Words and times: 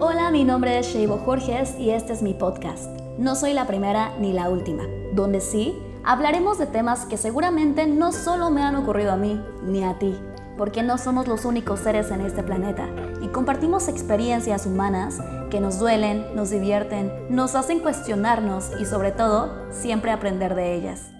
Hola, 0.00 0.32
mi 0.32 0.42
nombre 0.42 0.76
es 0.76 0.88
Sheibo 0.88 1.18
Jorges 1.18 1.76
y 1.78 1.90
este 1.90 2.12
es 2.12 2.20
mi 2.20 2.34
podcast. 2.34 2.90
No 3.16 3.36
soy 3.36 3.52
la 3.52 3.68
primera 3.68 4.12
ni 4.18 4.32
la 4.32 4.50
última, 4.50 4.82
donde 5.12 5.40
sí 5.40 5.72
hablaremos 6.02 6.58
de 6.58 6.66
temas 6.66 7.06
que 7.06 7.16
seguramente 7.16 7.86
no 7.86 8.10
solo 8.10 8.50
me 8.50 8.62
han 8.62 8.74
ocurrido 8.74 9.12
a 9.12 9.16
mí 9.16 9.40
ni 9.62 9.84
a 9.84 9.96
ti, 10.00 10.18
porque 10.58 10.82
no 10.82 10.98
somos 10.98 11.28
los 11.28 11.44
únicos 11.44 11.78
seres 11.78 12.10
en 12.10 12.22
este 12.22 12.42
planeta 12.42 12.88
y 13.22 13.28
compartimos 13.28 13.86
experiencias 13.86 14.66
humanas 14.66 15.20
que 15.48 15.60
nos 15.60 15.78
duelen, 15.78 16.34
nos 16.34 16.50
divierten, 16.50 17.12
nos 17.30 17.54
hacen 17.54 17.78
cuestionarnos 17.78 18.72
y 18.80 18.86
sobre 18.86 19.12
todo 19.12 19.70
siempre 19.70 20.10
aprender 20.10 20.56
de 20.56 20.74
ellas. 20.74 21.13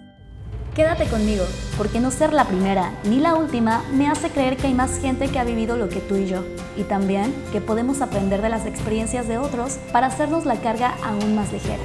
Quédate 0.75 1.05
conmigo, 1.05 1.45
porque 1.77 2.01
no 2.01 2.11
ser 2.11 2.33
la 2.33 2.43
primera 2.43 2.91
ni 3.05 3.21
la 3.21 3.35
última 3.35 3.81
me 3.93 4.09
hace 4.09 4.29
creer 4.29 4.57
que 4.57 4.67
hay 4.67 4.73
más 4.73 4.99
gente 4.99 5.29
que 5.29 5.39
ha 5.39 5.45
vivido 5.45 5.77
lo 5.77 5.87
que 5.87 6.01
tú 6.01 6.17
y 6.17 6.27
yo, 6.27 6.43
y 6.75 6.83
también 6.83 7.33
que 7.53 7.61
podemos 7.61 8.01
aprender 8.01 8.41
de 8.41 8.49
las 8.49 8.65
experiencias 8.65 9.25
de 9.29 9.37
otros 9.37 9.77
para 9.93 10.07
hacernos 10.07 10.45
la 10.45 10.57
carga 10.57 10.95
aún 11.01 11.33
más 11.33 11.53
ligera. 11.53 11.81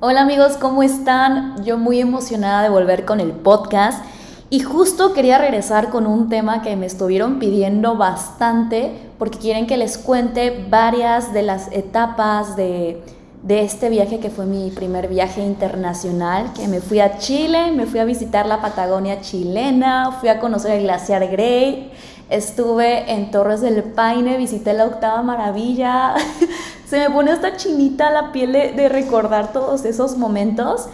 Hola 0.00 0.22
amigos, 0.22 0.56
¿cómo 0.56 0.82
están? 0.82 1.62
Yo 1.62 1.76
muy 1.76 2.00
emocionada 2.00 2.62
de 2.62 2.70
volver 2.70 3.04
con 3.04 3.20
el 3.20 3.32
podcast 3.32 4.02
y 4.48 4.60
justo 4.60 5.12
quería 5.12 5.36
regresar 5.36 5.90
con 5.90 6.06
un 6.06 6.30
tema 6.30 6.62
que 6.62 6.74
me 6.74 6.86
estuvieron 6.86 7.38
pidiendo 7.38 7.98
bastante 7.98 9.10
porque 9.18 9.36
quieren 9.36 9.66
que 9.66 9.76
les 9.76 9.98
cuente 9.98 10.66
varias 10.70 11.34
de 11.34 11.42
las 11.42 11.70
etapas 11.70 12.56
de 12.56 13.17
de 13.42 13.62
este 13.62 13.88
viaje 13.88 14.18
que 14.18 14.30
fue 14.30 14.46
mi 14.46 14.70
primer 14.70 15.08
viaje 15.08 15.42
internacional, 15.42 16.52
que 16.54 16.66
me 16.66 16.80
fui 16.80 17.00
a 17.00 17.18
Chile, 17.18 17.70
me 17.70 17.86
fui 17.86 18.00
a 18.00 18.04
visitar 18.04 18.46
la 18.46 18.60
Patagonia 18.60 19.20
chilena, 19.20 20.12
fui 20.20 20.28
a 20.28 20.40
conocer 20.40 20.72
el 20.72 20.82
glaciar 20.82 21.26
Grey, 21.28 21.92
estuve 22.30 23.10
en 23.12 23.30
Torres 23.30 23.60
del 23.60 23.82
Paine, 23.82 24.36
visité 24.36 24.72
la 24.72 24.86
octava 24.86 25.22
maravilla, 25.22 26.14
se 26.86 26.98
me 26.98 27.10
pone 27.10 27.30
esta 27.30 27.56
chinita 27.56 28.10
la 28.10 28.32
piel 28.32 28.52
de, 28.52 28.88
recordar 28.88 29.52
todos 29.52 29.84
esos 29.84 30.16
momentos, 30.16 30.86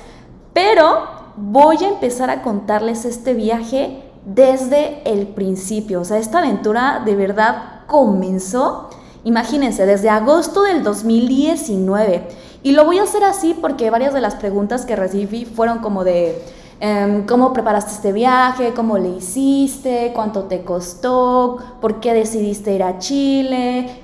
pero 0.52 1.06
voy 1.36 1.78
a 1.82 1.88
empezar 1.88 2.30
a 2.30 2.42
contarles 2.42 3.04
este 3.04 3.32
viaje 3.32 4.02
desde 4.26 5.02
el 5.10 5.28
principio, 5.28 6.02
o 6.02 6.04
sea, 6.04 6.19
esta 6.19 6.38
aventura 6.38 7.02
de 7.04 7.16
verdad 7.16 7.84
comenzó 7.86 8.91
Imagínense, 9.25 9.86
desde 9.86 10.11
agosto 10.11 10.62
del 10.62 10.83
2019. 10.83 12.28
Y 12.62 12.72
lo 12.72 12.84
voy 12.84 12.98
a 12.98 13.05
hacer 13.05 13.25
así 13.25 13.55
porque 13.55 13.91
varias 13.91 14.12
de 14.12 14.20
las 14.20 14.34
preguntas 14.34 14.84
que 14.84 14.97
recibí 14.97 15.44
fueron 15.44 15.78
como 15.78 16.05
de... 16.05 16.42
Em, 16.81 17.25
¿Cómo 17.25 17.53
preparaste 17.53 17.92
este 17.92 18.12
viaje? 18.12 18.75
¿Cómo 18.75 18.98
le 18.98 19.08
hiciste? 19.08 20.12
¿Cuánto 20.14 20.44
te 20.44 20.64
costó? 20.64 21.56
¿Por 21.81 22.00
qué 22.00 22.12
decidiste 22.12 22.75
ir 22.75 22.83
a 22.83 22.98
Chile? 22.98 24.03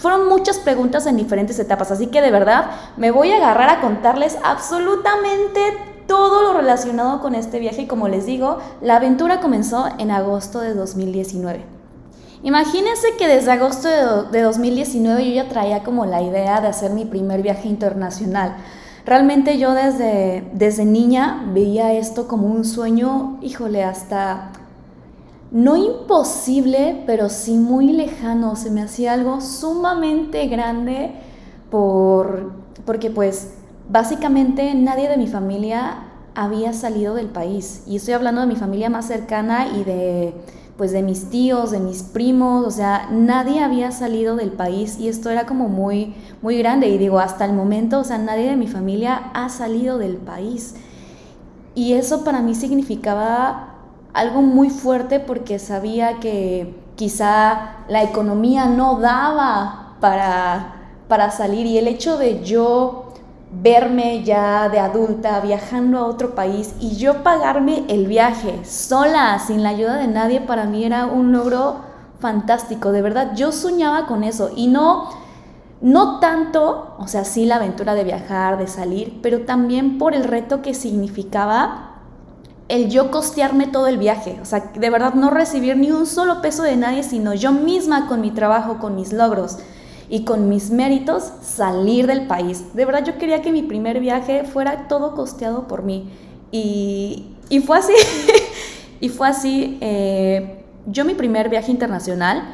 Fueron 0.00 0.28
muchas 0.28 0.58
preguntas 0.58 1.06
en 1.06 1.16
diferentes 1.16 1.58
etapas, 1.58 1.90
así 1.90 2.06
que 2.06 2.22
de 2.22 2.30
verdad 2.30 2.70
me 2.96 3.10
voy 3.10 3.32
a 3.32 3.36
agarrar 3.36 3.68
a 3.68 3.80
contarles 3.80 4.38
absolutamente 4.44 5.60
todo 6.06 6.42
lo 6.42 6.52
relacionado 6.58 7.20
con 7.20 7.34
este 7.34 7.58
viaje 7.58 7.82
y 7.82 7.86
como 7.86 8.08
les 8.08 8.24
digo, 8.24 8.58
la 8.80 8.96
aventura 8.96 9.40
comenzó 9.40 9.88
en 9.98 10.10
agosto 10.10 10.60
de 10.60 10.74
2019. 10.74 11.73
Imagínense 12.44 13.16
que 13.16 13.26
desde 13.26 13.52
agosto 13.52 13.88
de, 14.30 14.42
2019 14.42 15.24
yo 15.24 15.32
ya 15.32 15.48
traía 15.48 15.82
como 15.82 16.04
la 16.04 16.20
idea 16.20 16.60
de 16.60 16.68
hacer 16.68 16.90
mi 16.90 17.06
primer 17.06 17.40
viaje 17.40 17.68
internacional. 17.68 18.56
Realmente 19.06 19.56
yo 19.56 19.72
desde, 19.72 20.50
desde 20.52 20.84
niña 20.84 21.50
veía 21.54 21.94
esto 21.94 22.28
como 22.28 22.46
un 22.48 22.66
sueño, 22.66 23.38
híjole, 23.40 23.82
hasta 23.82 24.52
no 25.52 25.76
imposible, 25.76 27.02
pero 27.06 27.30
sí 27.30 27.56
muy 27.56 27.92
lejano. 27.92 28.56
Se 28.56 28.70
me 28.70 28.82
hacía 28.82 29.14
algo 29.14 29.40
sumamente 29.40 30.46
grande 30.46 31.12
por, 31.70 32.52
porque 32.84 33.08
pues 33.08 33.54
básicamente 33.88 34.74
nadie 34.74 35.08
de 35.08 35.16
mi 35.16 35.28
familia 35.28 36.10
había 36.34 36.74
salido 36.74 37.14
del 37.14 37.28
país. 37.28 37.84
Y 37.86 37.96
estoy 37.96 38.12
hablando 38.12 38.42
de 38.42 38.48
mi 38.48 38.56
familia 38.56 38.90
más 38.90 39.06
cercana 39.06 39.66
y 39.68 39.82
de 39.84 40.34
pues 40.76 40.90
de 40.90 41.02
mis 41.02 41.30
tíos, 41.30 41.70
de 41.70 41.78
mis 41.78 42.02
primos, 42.02 42.66
o 42.66 42.70
sea, 42.70 43.08
nadie 43.10 43.62
había 43.62 43.92
salido 43.92 44.34
del 44.34 44.50
país 44.50 44.98
y 44.98 45.08
esto 45.08 45.30
era 45.30 45.46
como 45.46 45.68
muy, 45.68 46.14
muy 46.42 46.58
grande. 46.58 46.88
Y 46.88 46.98
digo, 46.98 47.20
hasta 47.20 47.44
el 47.44 47.52
momento, 47.52 48.00
o 48.00 48.04
sea, 48.04 48.18
nadie 48.18 48.50
de 48.50 48.56
mi 48.56 48.66
familia 48.66 49.30
ha 49.34 49.48
salido 49.48 49.98
del 49.98 50.16
país. 50.16 50.74
Y 51.76 51.92
eso 51.92 52.24
para 52.24 52.40
mí 52.40 52.54
significaba 52.54 53.74
algo 54.12 54.42
muy 54.42 54.70
fuerte 54.70 55.20
porque 55.20 55.58
sabía 55.58 56.20
que 56.20 56.74
quizá 56.96 57.76
la 57.88 58.02
economía 58.02 58.66
no 58.66 59.00
daba 59.00 59.96
para, 60.00 60.74
para 61.08 61.30
salir 61.30 61.66
y 61.66 61.78
el 61.78 61.88
hecho 61.88 62.16
de 62.16 62.44
yo 62.44 63.03
verme 63.62 64.24
ya 64.24 64.68
de 64.68 64.78
adulta 64.78 65.40
viajando 65.40 65.98
a 65.98 66.06
otro 66.06 66.34
país 66.34 66.74
y 66.80 66.96
yo 66.96 67.22
pagarme 67.22 67.84
el 67.88 68.06
viaje 68.06 68.64
sola, 68.64 69.38
sin 69.38 69.62
la 69.62 69.70
ayuda 69.70 69.96
de 69.96 70.08
nadie, 70.08 70.40
para 70.40 70.64
mí 70.64 70.84
era 70.84 71.06
un 71.06 71.32
logro 71.32 71.76
fantástico, 72.18 72.92
de 72.92 73.02
verdad, 73.02 73.32
yo 73.34 73.52
soñaba 73.52 74.06
con 74.06 74.24
eso. 74.24 74.50
Y 74.56 74.68
no, 74.68 75.10
no 75.80 76.20
tanto, 76.20 76.94
o 76.98 77.06
sea, 77.06 77.24
sí 77.24 77.46
la 77.46 77.56
aventura 77.56 77.94
de 77.94 78.04
viajar, 78.04 78.58
de 78.58 78.66
salir, 78.66 79.20
pero 79.22 79.42
también 79.42 79.98
por 79.98 80.14
el 80.14 80.24
reto 80.24 80.62
que 80.62 80.74
significaba 80.74 81.90
el 82.68 82.88
yo 82.88 83.10
costearme 83.10 83.66
todo 83.66 83.88
el 83.88 83.98
viaje, 83.98 84.38
o 84.40 84.46
sea, 84.46 84.60
de 84.74 84.90
verdad 84.90 85.12
no 85.14 85.28
recibir 85.28 85.76
ni 85.76 85.90
un 85.90 86.06
solo 86.06 86.40
peso 86.40 86.62
de 86.62 86.76
nadie, 86.76 87.02
sino 87.02 87.34
yo 87.34 87.52
misma 87.52 88.06
con 88.06 88.22
mi 88.22 88.30
trabajo, 88.30 88.78
con 88.78 88.96
mis 88.96 89.12
logros 89.12 89.58
y 90.14 90.22
con 90.22 90.48
mis 90.48 90.70
méritos 90.70 91.32
salir 91.42 92.06
del 92.06 92.28
país. 92.28 92.72
De 92.72 92.84
verdad 92.84 93.04
yo 93.04 93.18
quería 93.18 93.42
que 93.42 93.50
mi 93.50 93.62
primer 93.62 93.98
viaje 93.98 94.44
fuera 94.44 94.86
todo 94.86 95.16
costeado 95.16 95.66
por 95.66 95.82
mí. 95.82 96.08
Y, 96.52 97.34
y 97.48 97.58
fue 97.58 97.78
así. 97.78 97.94
y 99.00 99.08
fue 99.08 99.26
así. 99.26 99.76
Eh, 99.80 100.64
yo 100.86 101.04
mi 101.04 101.14
primer 101.14 101.48
viaje 101.48 101.72
internacional 101.72 102.44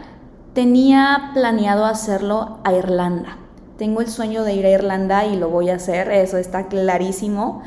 tenía 0.54 1.32
planeado 1.34 1.84
hacerlo 1.84 2.60
a 2.64 2.72
Irlanda. 2.72 3.36
Tengo 3.76 4.00
el 4.00 4.08
sueño 4.08 4.42
de 4.42 4.54
ir 4.54 4.64
a 4.64 4.70
Irlanda 4.70 5.26
y 5.26 5.36
lo 5.36 5.50
voy 5.50 5.68
a 5.68 5.74
hacer, 5.74 6.10
eso 6.12 6.38
está 6.38 6.66
clarísimo. 6.68 7.60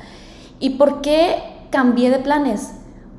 ¿Y 0.59 0.71
por 0.71 1.01
qué 1.01 1.35
cambié 1.69 2.09
de 2.09 2.17
planes? 2.17 2.71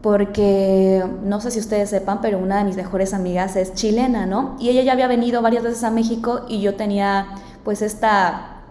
Porque 0.04 1.02
no 1.22 1.40
sé 1.40 1.50
si 1.50 1.58
ustedes 1.58 1.88
sepan, 1.88 2.20
pero 2.20 2.36
una 2.36 2.58
de 2.58 2.64
mis 2.64 2.76
mejores 2.76 3.14
amigas 3.14 3.56
es 3.56 3.72
chilena, 3.72 4.26
¿no? 4.26 4.54
Y 4.60 4.68
ella 4.68 4.82
ya 4.82 4.92
había 4.92 5.06
venido 5.06 5.40
varias 5.40 5.62
veces 5.62 5.82
a 5.82 5.90
México 5.90 6.42
y 6.46 6.60
yo 6.60 6.74
tenía 6.74 7.28
pues 7.64 7.80
esta, 7.80 8.64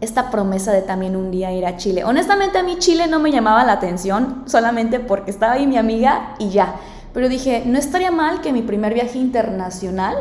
esta 0.00 0.30
promesa 0.30 0.72
de 0.72 0.80
también 0.80 1.16
un 1.16 1.30
día 1.30 1.52
ir 1.52 1.66
a 1.66 1.76
Chile. 1.76 2.02
Honestamente 2.02 2.56
a 2.56 2.62
mí 2.62 2.76
Chile 2.78 3.08
no 3.08 3.20
me 3.20 3.30
llamaba 3.30 3.62
la 3.62 3.72
atención, 3.72 4.44
solamente 4.46 5.00
porque 5.00 5.30
estaba 5.30 5.52
ahí 5.52 5.66
mi 5.66 5.76
amiga 5.76 6.34
y 6.38 6.48
ya. 6.48 6.76
Pero 7.12 7.28
dije, 7.28 7.62
no 7.66 7.78
estaría 7.78 8.10
mal 8.10 8.40
que 8.40 8.50
mi 8.50 8.62
primer 8.62 8.94
viaje 8.94 9.18
internacional 9.18 10.16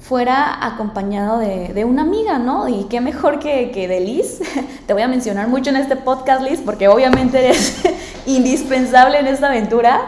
fuera 0.00 0.66
acompañado 0.66 1.38
de, 1.38 1.82
una 1.86 2.02
amiga, 2.02 2.38
¿no? 2.38 2.68
Y 2.68 2.84
qué 2.90 3.00
mejor 3.00 3.38
que, 3.38 3.70
que 3.70 3.88
de 3.88 4.00
Liz. 4.00 4.42
Te 4.86 4.92
voy 4.92 5.00
a 5.00 5.08
mencionar 5.08 5.48
mucho 5.48 5.70
en 5.70 5.76
este 5.76 5.96
podcast, 5.96 6.42
Liz, 6.42 6.60
porque 6.62 6.88
obviamente 6.88 7.38
eres 7.38 7.82
indispensable 8.26 9.18
en 9.18 9.26
esta 9.26 9.48
aventura. 9.48 10.02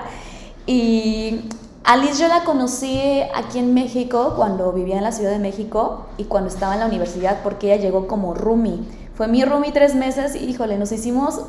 Y 0.66 1.40
a 1.84 1.96
Liz 1.96 2.18
yo 2.18 2.28
la 2.28 2.44
conocí 2.44 3.22
aquí 3.34 3.58
en 3.58 3.72
México 3.74 4.34
cuando 4.36 4.72
vivía 4.72 4.96
en 4.96 5.04
la 5.04 5.12
Ciudad 5.12 5.30
de 5.30 5.38
México 5.38 6.06
y 6.16 6.24
cuando 6.24 6.48
estaba 6.48 6.74
en 6.74 6.80
la 6.80 6.86
universidad 6.86 7.38
porque 7.42 7.72
ella 7.72 7.82
llegó 7.82 8.08
como 8.08 8.34
roomie. 8.34 8.80
Fue 9.14 9.28
mi 9.28 9.44
roomie 9.44 9.72
tres 9.72 9.94
meses 9.94 10.34
y 10.34 10.44
híjole, 10.46 10.78
nos 10.78 10.92
hicimos 10.92 11.40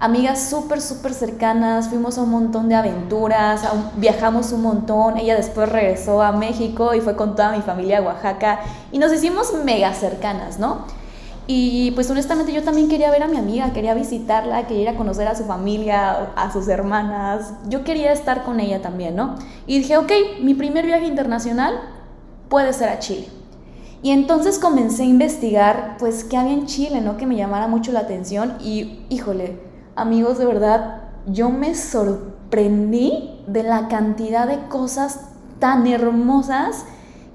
amigas 0.00 0.48
súper, 0.48 0.80
súper 0.80 1.12
cercanas, 1.12 1.88
fuimos 1.88 2.18
a 2.18 2.22
un 2.22 2.30
montón 2.30 2.68
de 2.68 2.76
aventuras, 2.76 3.62
viajamos 3.96 4.52
un 4.52 4.62
montón, 4.62 5.16
ella 5.16 5.34
después 5.34 5.68
regresó 5.68 6.22
a 6.22 6.32
México 6.32 6.94
y 6.94 7.00
fue 7.00 7.16
con 7.16 7.34
toda 7.34 7.52
mi 7.52 7.62
familia 7.62 7.98
a 7.98 8.02
Oaxaca 8.02 8.60
y 8.92 8.98
nos 8.98 9.12
hicimos 9.12 9.52
mega 9.64 9.92
cercanas, 9.94 10.58
¿no? 10.58 10.84
Y 11.50 11.92
pues 11.92 12.10
honestamente 12.10 12.52
yo 12.52 12.62
también 12.62 12.90
quería 12.90 13.10
ver 13.10 13.22
a 13.22 13.26
mi 13.26 13.38
amiga, 13.38 13.72
quería 13.72 13.94
visitarla, 13.94 14.66
quería 14.66 14.96
conocer 14.96 15.26
a 15.28 15.34
su 15.34 15.44
familia, 15.44 16.32
a 16.36 16.52
sus 16.52 16.68
hermanas, 16.68 17.54
yo 17.70 17.84
quería 17.84 18.12
estar 18.12 18.44
con 18.44 18.60
ella 18.60 18.82
también, 18.82 19.16
¿no? 19.16 19.36
Y 19.66 19.78
dije, 19.78 19.96
ok, 19.96 20.12
mi 20.42 20.52
primer 20.52 20.84
viaje 20.84 21.06
internacional 21.06 21.80
puede 22.50 22.74
ser 22.74 22.90
a 22.90 22.98
Chile. 22.98 23.28
Y 24.02 24.10
entonces 24.10 24.58
comencé 24.58 25.04
a 25.04 25.06
investigar, 25.06 25.96
pues, 25.98 26.22
qué 26.22 26.36
había 26.36 26.52
en 26.52 26.66
Chile, 26.66 27.00
¿no? 27.00 27.16
Que 27.16 27.24
me 27.24 27.34
llamara 27.34 27.66
mucho 27.66 27.92
la 27.92 28.00
atención 28.00 28.56
y, 28.60 29.06
híjole, 29.08 29.58
amigos, 29.96 30.36
de 30.36 30.44
verdad, 30.44 31.04
yo 31.26 31.48
me 31.48 31.74
sorprendí 31.74 33.40
de 33.46 33.62
la 33.62 33.88
cantidad 33.88 34.46
de 34.46 34.68
cosas 34.68 35.20
tan 35.60 35.86
hermosas 35.86 36.84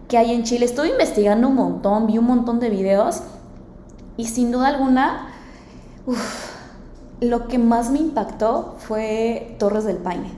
que 0.07 0.19
hay 0.19 0.35
en 0.35 0.43
Chile. 0.43 0.65
Estuve 0.65 0.89
investigando 0.89 1.47
un 1.47 1.55
montón, 1.55 2.05
vi 2.05 2.19
un 2.19 2.25
montón 2.25 2.59
de 2.59 2.69
videos 2.69 3.23
y 4.17 4.25
sin 4.27 4.51
duda 4.51 4.67
alguna, 4.67 5.29
lo 7.21 7.47
que 7.47 7.57
más 7.57 7.89
me 7.89 7.99
impactó 7.99 8.75
fue 8.79 9.55
Torres 9.59 9.85
del 9.85 9.97
Paine. 9.97 10.31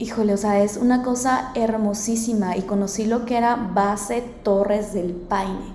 híjole, 0.00 0.34
o 0.34 0.36
sea, 0.36 0.62
es 0.62 0.76
una 0.76 1.02
cosa 1.02 1.50
hermosísima 1.56 2.56
y 2.56 2.62
conocí 2.62 3.04
lo 3.04 3.24
que 3.24 3.36
era 3.36 3.56
base 3.56 4.22
Torres 4.44 4.92
del 4.92 5.12
Paine, 5.12 5.74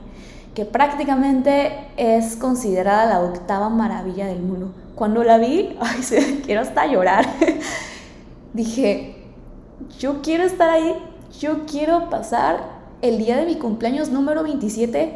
que 0.53 0.63
prácticamente 0.63 1.87
es 1.97 2.37
considerada 2.37 3.05
la 3.05 3.19
octava 3.21 3.67
maravilla 3.67 4.27
del 4.27 4.41
mundo. 4.41 4.71
Cuando 4.95 5.23
la 5.23 5.37
vi, 5.37 5.77
ay, 5.81 6.41
quiero 6.45 6.61
hasta 6.61 6.85
llorar. 6.87 7.25
Dije, 8.53 9.25
yo 9.99 10.21
quiero 10.21 10.43
estar 10.43 10.69
ahí, 10.69 10.95
yo 11.39 11.65
quiero 11.65 12.09
pasar 12.09 12.83
el 13.01 13.17
día 13.17 13.35
de 13.35 13.45
mi 13.45 13.55
cumpleaños 13.55 14.09
número 14.09 14.43
27 14.43 15.15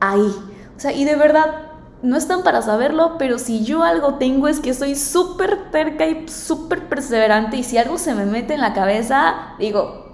ahí. 0.00 0.34
O 0.76 0.80
sea, 0.80 0.92
y 0.92 1.04
de 1.04 1.16
verdad, 1.16 1.74
no 2.02 2.16
están 2.16 2.42
para 2.42 2.60
saberlo, 2.60 3.16
pero 3.18 3.38
si 3.38 3.64
yo 3.64 3.82
algo 3.82 4.14
tengo 4.14 4.46
es 4.46 4.60
que 4.60 4.74
soy 4.74 4.94
súper 4.94 5.70
terca 5.70 6.06
y 6.06 6.28
súper 6.28 6.86
perseverante 6.86 7.56
y 7.56 7.64
si 7.64 7.78
algo 7.78 7.96
se 7.96 8.14
me 8.14 8.26
mete 8.26 8.54
en 8.54 8.60
la 8.60 8.74
cabeza, 8.74 9.54
digo, 9.58 10.04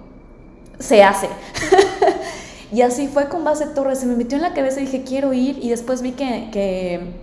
se 0.79 1.03
hace. 1.03 1.27
y 2.71 2.81
así 2.81 3.07
fue 3.07 3.27
con 3.27 3.43
Base 3.43 3.67
Torres, 3.67 3.99
se 3.99 4.05
me 4.05 4.15
metió 4.15 4.37
en 4.37 4.43
la 4.43 4.53
cabeza 4.53 4.79
y 4.79 4.85
dije, 4.85 5.03
quiero 5.03 5.33
ir 5.33 5.59
y 5.61 5.69
después 5.69 6.01
vi 6.01 6.13
que, 6.13 6.49
que, 6.51 7.13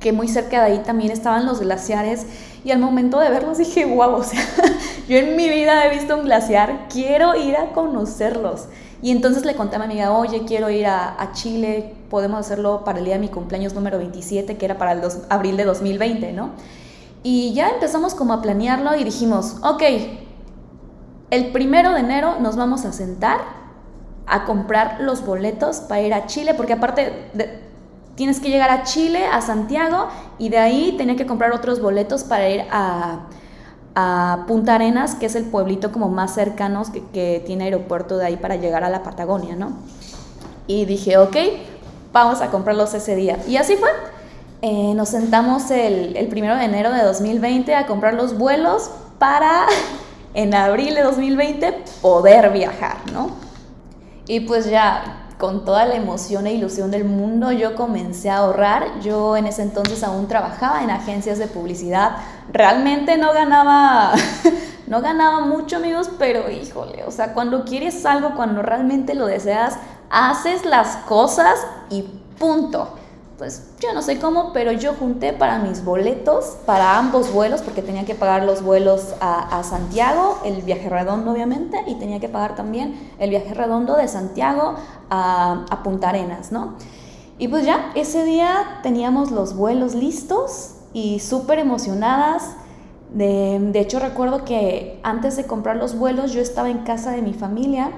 que 0.00 0.12
muy 0.12 0.26
cerca 0.26 0.64
de 0.64 0.72
ahí 0.72 0.78
también 0.80 1.12
estaban 1.12 1.46
los 1.46 1.60
glaciares 1.60 2.26
y 2.64 2.72
al 2.72 2.80
momento 2.80 3.20
de 3.20 3.30
verlos 3.30 3.58
dije, 3.58 3.84
wow, 3.84 4.14
o 4.14 4.24
sea, 4.24 4.40
yo 5.08 5.16
en 5.18 5.36
mi 5.36 5.48
vida 5.48 5.86
he 5.86 5.90
visto 5.90 6.16
un 6.16 6.24
glaciar, 6.24 6.88
quiero 6.88 7.36
ir 7.36 7.56
a 7.56 7.72
conocerlos. 7.72 8.66
Y 9.04 9.10
entonces 9.10 9.44
le 9.44 9.54
conté 9.54 9.76
a 9.76 9.78
mi 9.80 9.84
amiga, 9.84 10.12
oye, 10.12 10.46
quiero 10.46 10.70
ir 10.70 10.86
a, 10.86 11.28
Chile, 11.34 11.94
podemos 12.08 12.40
hacerlo 12.40 12.84
para 12.84 13.00
el 13.00 13.04
día 13.04 13.16
de 13.16 13.20
mi 13.20 13.28
cumpleaños 13.28 13.74
número 13.74 13.98
27, 13.98 14.56
que 14.56 14.64
era 14.64 14.78
para 14.78 14.92
el 14.92 15.02
abril 15.28 15.58
de 15.58 15.64
2020, 15.66 16.32
¿no? 16.32 16.52
Y 17.22 17.52
ya 17.52 17.68
empezamos 17.68 18.14
como 18.14 18.32
a 18.32 18.40
planearlo 18.40 18.96
y 18.96 19.04
dijimos, 19.04 19.56
ok, 19.62 19.82
el 21.28 21.52
primero 21.52 21.92
de 21.92 22.00
enero 22.00 22.36
nos 22.40 22.56
vamos 22.56 22.86
a 22.86 22.94
sentar 22.94 23.40
a 24.26 24.46
comprar 24.46 25.02
los 25.02 25.22
boletos 25.26 25.80
para 25.80 26.00
ir 26.00 26.14
a 26.14 26.24
Chile, 26.24 26.54
porque 26.54 26.72
aparte 26.72 27.30
tienes 28.14 28.40
que 28.40 28.48
llegar 28.48 28.70
a 28.70 28.84
Chile, 28.84 29.26
a 29.26 29.42
Santiago, 29.42 30.08
y 30.38 30.48
de 30.48 30.56
ahí 30.56 30.94
tenía 30.96 31.16
que 31.16 31.26
comprar 31.26 31.52
otros 31.52 31.78
boletos 31.82 32.24
para 32.24 32.48
ir 32.48 32.64
a, 32.70 33.26
a 33.94 34.44
Punta 34.48 34.74
Arenas, 34.74 35.14
que 35.14 35.26
es 35.26 35.34
el 35.34 35.44
pueblito 35.44 35.92
como 35.92 36.08
más 36.08 36.34
cercano 36.34 36.82
que, 37.12 37.42
tiene 37.46 37.64
aeropuerto 37.64 38.16
de 38.16 38.26
ahí 38.26 38.36
para 38.36 38.56
llegar 38.56 38.84
a 38.84 38.90
la 38.90 39.02
Patagonia, 39.02 39.54
¿no? 39.54 39.72
Y 40.66 40.84
dije, 40.84 41.18
ok, 41.18 41.36
vamos 42.12 42.40
a 42.40 42.50
comprarlos 42.50 42.94
ese 42.94 43.14
día. 43.14 43.38
Y 43.46 43.56
así 43.56 43.76
fue. 43.76 43.90
Eh, 44.62 44.94
nos 44.94 45.10
sentamos 45.10 45.70
el, 45.70 46.16
el 46.16 46.28
primero 46.28 46.56
de 46.56 46.64
enero 46.64 46.90
de 46.90 47.02
2020 47.02 47.74
a 47.74 47.86
comprar 47.86 48.14
los 48.14 48.38
vuelos 48.38 48.90
para 49.18 49.66
en 50.34 50.54
abril 50.54 50.94
de 50.94 51.02
2020 51.02 51.84
poder 52.00 52.50
viajar, 52.50 52.96
¿no? 53.12 53.30
Y 54.26 54.40
pues 54.40 54.70
ya 54.70 55.23
con 55.38 55.64
toda 55.64 55.84
la 55.84 55.94
emoción 55.96 56.46
e 56.46 56.54
ilusión 56.54 56.90
del 56.90 57.04
mundo, 57.04 57.52
yo 57.52 57.74
comencé 57.74 58.30
a 58.30 58.38
ahorrar. 58.38 59.00
Yo 59.00 59.36
en 59.36 59.46
ese 59.46 59.62
entonces 59.62 60.02
aún 60.02 60.28
trabajaba 60.28 60.82
en 60.82 60.90
agencias 60.90 61.38
de 61.38 61.46
publicidad. 61.46 62.16
Realmente 62.52 63.16
no 63.16 63.32
ganaba, 63.32 64.12
no 64.86 65.00
ganaba 65.00 65.40
mucho, 65.40 65.76
amigos, 65.76 66.10
pero 66.18 66.50
híjole, 66.50 67.04
o 67.04 67.10
sea, 67.10 67.34
cuando 67.34 67.64
quieres 67.64 68.04
algo, 68.06 68.34
cuando 68.36 68.62
realmente 68.62 69.14
lo 69.14 69.26
deseas, 69.26 69.76
haces 70.10 70.64
las 70.64 70.96
cosas 70.98 71.66
y 71.90 72.02
punto 72.38 72.88
pues 73.38 73.64
yo 73.80 73.92
no 73.92 74.02
sé 74.02 74.18
cómo, 74.18 74.52
pero 74.52 74.72
yo 74.72 74.94
junté 74.94 75.32
para 75.32 75.58
mis 75.58 75.84
boletos, 75.84 76.56
para 76.66 76.98
ambos 76.98 77.32
vuelos, 77.32 77.62
porque 77.62 77.82
tenía 77.82 78.04
que 78.04 78.14
pagar 78.14 78.44
los 78.44 78.62
vuelos 78.62 79.14
a, 79.20 79.62
Santiago, 79.64 80.38
el 80.44 80.62
viaje 80.62 80.88
redondo 80.88 81.32
obviamente, 81.32 81.78
y 81.86 81.96
tenía 81.96 82.20
que 82.20 82.28
pagar 82.28 82.54
también 82.54 83.12
el 83.18 83.30
viaje 83.30 83.52
redondo 83.54 83.96
de 83.96 84.06
Santiago 84.08 84.74
a, 85.10 85.80
Punta 85.82 86.10
Arenas, 86.10 86.52
¿no? 86.52 86.74
Y 87.38 87.48
pues 87.48 87.66
ya, 87.66 87.90
ese 87.94 88.24
día 88.24 88.78
teníamos 88.82 89.32
los 89.32 89.56
vuelos 89.56 89.94
listos 89.94 90.76
y 90.92 91.18
súper 91.18 91.58
emocionadas. 91.58 92.56
De, 93.12 93.58
de 93.60 93.80
hecho, 93.80 93.98
recuerdo 93.98 94.44
que 94.44 95.00
antes 95.02 95.36
de 95.36 95.44
comprar 95.44 95.76
los 95.76 95.98
vuelos 95.98 96.32
yo 96.32 96.40
estaba 96.40 96.70
en 96.70 96.78
casa 96.78 97.10
de 97.10 97.22
mi 97.22 97.34
familia 97.34 97.90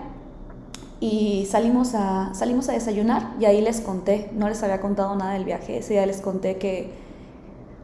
y 1.08 1.46
salimos 1.46 1.94
a, 1.94 2.34
salimos 2.34 2.68
a 2.68 2.72
desayunar 2.72 3.34
y 3.38 3.44
ahí 3.44 3.60
les 3.60 3.80
conté, 3.80 4.28
no 4.32 4.48
les 4.48 4.60
había 4.64 4.80
contado 4.80 5.14
nada 5.14 5.34
del 5.34 5.44
viaje, 5.44 5.78
ese 5.78 5.92
día 5.94 6.04
les 6.04 6.20
conté 6.20 6.56
que, 6.56 6.90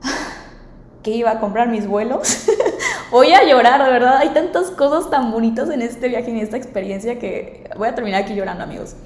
que 1.04 1.12
iba 1.12 1.30
a 1.30 1.38
comprar 1.38 1.68
mis 1.68 1.86
vuelos. 1.86 2.48
voy 3.12 3.32
a 3.32 3.48
llorar, 3.48 3.84
de 3.84 3.92
verdad, 3.92 4.16
hay 4.16 4.30
tantas 4.30 4.72
cosas 4.72 5.08
tan 5.08 5.30
bonitas 5.30 5.70
en 5.70 5.82
este 5.82 6.08
viaje, 6.08 6.32
en 6.32 6.38
esta 6.38 6.56
experiencia 6.56 7.20
que 7.20 7.70
voy 7.76 7.86
a 7.86 7.94
terminar 7.94 8.22
aquí 8.22 8.34
llorando 8.34 8.64
amigos. 8.64 8.96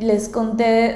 Les 0.00 0.28
conté 0.28 0.94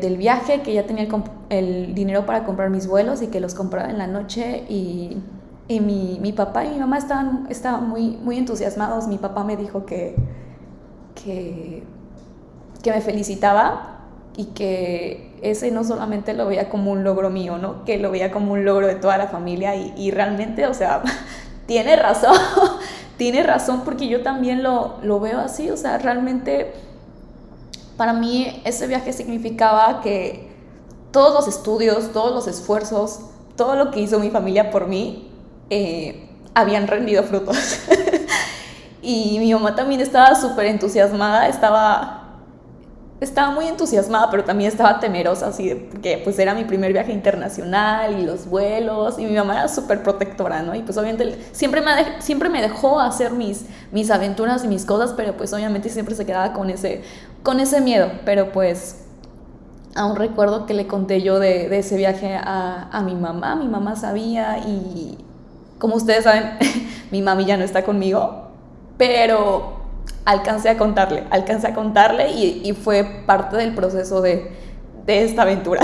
del 0.00 0.16
viaje, 0.16 0.62
que 0.62 0.72
ya 0.72 0.86
tenía 0.86 1.08
el, 1.50 1.94
dinero 1.94 2.24
para 2.24 2.44
comprar 2.44 2.70
mis 2.70 2.86
vuelos 2.86 3.20
y 3.20 3.26
que 3.26 3.40
los 3.40 3.54
compraba 3.54 3.90
en 3.90 3.98
la 3.98 4.06
noche 4.06 4.64
y, 4.70 5.18
y 5.66 5.80
mi, 5.80 6.20
mi, 6.22 6.32
papá 6.32 6.64
y 6.64 6.70
mi 6.70 6.78
mamá 6.78 6.96
estaban, 6.96 7.46
estaban 7.50 7.86
muy, 7.86 8.16
muy 8.16 8.38
entusiasmados. 8.38 9.08
Mi 9.08 9.18
papá 9.18 9.44
me 9.44 9.56
dijo 9.56 9.84
que, 9.84 10.14
que, 11.22 11.82
que 12.82 12.90
me 12.90 13.00
felicitaba 13.00 14.00
y 14.36 14.46
que 14.46 15.36
ese 15.42 15.70
no 15.70 15.84
solamente 15.84 16.32
lo 16.32 16.46
veía 16.46 16.68
como 16.68 16.92
un 16.92 17.04
logro 17.04 17.30
mío, 17.30 17.58
¿no? 17.58 17.84
Que 17.84 17.98
lo 17.98 18.10
veía 18.10 18.30
como 18.30 18.52
un 18.52 18.64
logro 18.64 18.86
de 18.86 18.94
toda 18.94 19.18
la 19.18 19.28
familia 19.28 19.74
y, 19.74 19.92
y 19.96 20.10
realmente, 20.10 20.66
o 20.66 20.74
sea, 20.74 21.02
tiene 21.66 21.96
razón, 21.96 22.36
tiene 23.16 23.42
razón 23.42 23.82
porque 23.84 24.08
yo 24.08 24.22
también 24.22 24.62
lo, 24.62 24.96
lo 25.02 25.20
veo 25.20 25.40
así, 25.40 25.70
o 25.70 25.76
sea, 25.76 25.98
realmente 25.98 26.72
para 27.96 28.12
mí 28.12 28.62
ese 28.64 28.86
viaje 28.86 29.12
significaba 29.12 30.00
que 30.00 30.48
todos 31.10 31.34
los 31.34 31.48
estudios, 31.48 32.12
todos 32.12 32.32
los 32.32 32.46
esfuerzos, 32.46 33.20
todo 33.56 33.74
lo 33.74 33.90
que 33.90 34.00
hizo 34.00 34.20
mi 34.20 34.30
familia 34.30 34.70
por 34.70 34.86
mí, 34.86 35.30
eh, 35.68 36.28
habían 36.54 36.86
rendido 36.86 37.24
frutos. 37.24 37.56
Y 39.00 39.38
mi 39.38 39.52
mamá 39.52 39.74
también 39.74 40.00
estaba 40.00 40.34
súper 40.34 40.66
entusiasmada, 40.66 41.48
estaba, 41.48 42.24
estaba 43.20 43.52
muy 43.52 43.66
entusiasmada, 43.66 44.28
pero 44.30 44.44
también 44.44 44.70
estaba 44.70 44.98
temerosa, 44.98 45.48
así 45.48 45.68
de 45.68 45.88
que 46.02 46.20
pues 46.24 46.38
era 46.38 46.54
mi 46.54 46.64
primer 46.64 46.92
viaje 46.92 47.12
internacional 47.12 48.18
y 48.18 48.24
los 48.24 48.46
vuelos, 48.46 49.18
y 49.18 49.24
mi 49.24 49.34
mamá 49.34 49.60
era 49.60 49.68
súper 49.68 50.02
protectora, 50.02 50.62
¿no? 50.62 50.74
Y 50.74 50.82
pues 50.82 50.98
obviamente 50.98 51.38
siempre 51.52 51.80
me, 51.80 52.20
siempre 52.20 52.48
me 52.48 52.60
dejó 52.60 52.98
hacer 52.98 53.32
mis, 53.32 53.66
mis 53.92 54.10
aventuras 54.10 54.64
y 54.64 54.68
mis 54.68 54.84
cosas, 54.84 55.14
pero 55.16 55.36
pues 55.36 55.52
obviamente 55.52 55.88
siempre 55.90 56.16
se 56.16 56.26
quedaba 56.26 56.52
con 56.52 56.68
ese, 56.68 57.02
con 57.44 57.60
ese 57.60 57.80
miedo, 57.80 58.10
pero 58.24 58.50
pues 58.50 59.04
aún 59.94 60.16
recuerdo 60.16 60.66
que 60.66 60.74
le 60.74 60.88
conté 60.88 61.22
yo 61.22 61.38
de, 61.38 61.68
de 61.68 61.78
ese 61.78 61.96
viaje 61.96 62.34
a, 62.34 62.88
a 62.90 63.02
mi 63.02 63.14
mamá, 63.14 63.54
mi 63.54 63.68
mamá 63.68 63.94
sabía 63.94 64.58
y 64.58 65.18
como 65.78 65.94
ustedes 65.94 66.24
saben, 66.24 66.58
mi 67.12 67.22
mami 67.22 67.44
ya 67.46 67.56
no 67.56 67.64
está 67.64 67.84
conmigo, 67.84 68.47
pero 68.98 69.78
alcancé 70.24 70.68
a 70.68 70.76
contarle, 70.76 71.24
alcancé 71.30 71.68
a 71.68 71.74
contarle 71.74 72.30
y, 72.30 72.72
fue 72.74 73.22
parte 73.24 73.56
del 73.56 73.74
proceso 73.74 74.20
de, 74.20 74.52
esta 75.06 75.42
aventura. 75.42 75.80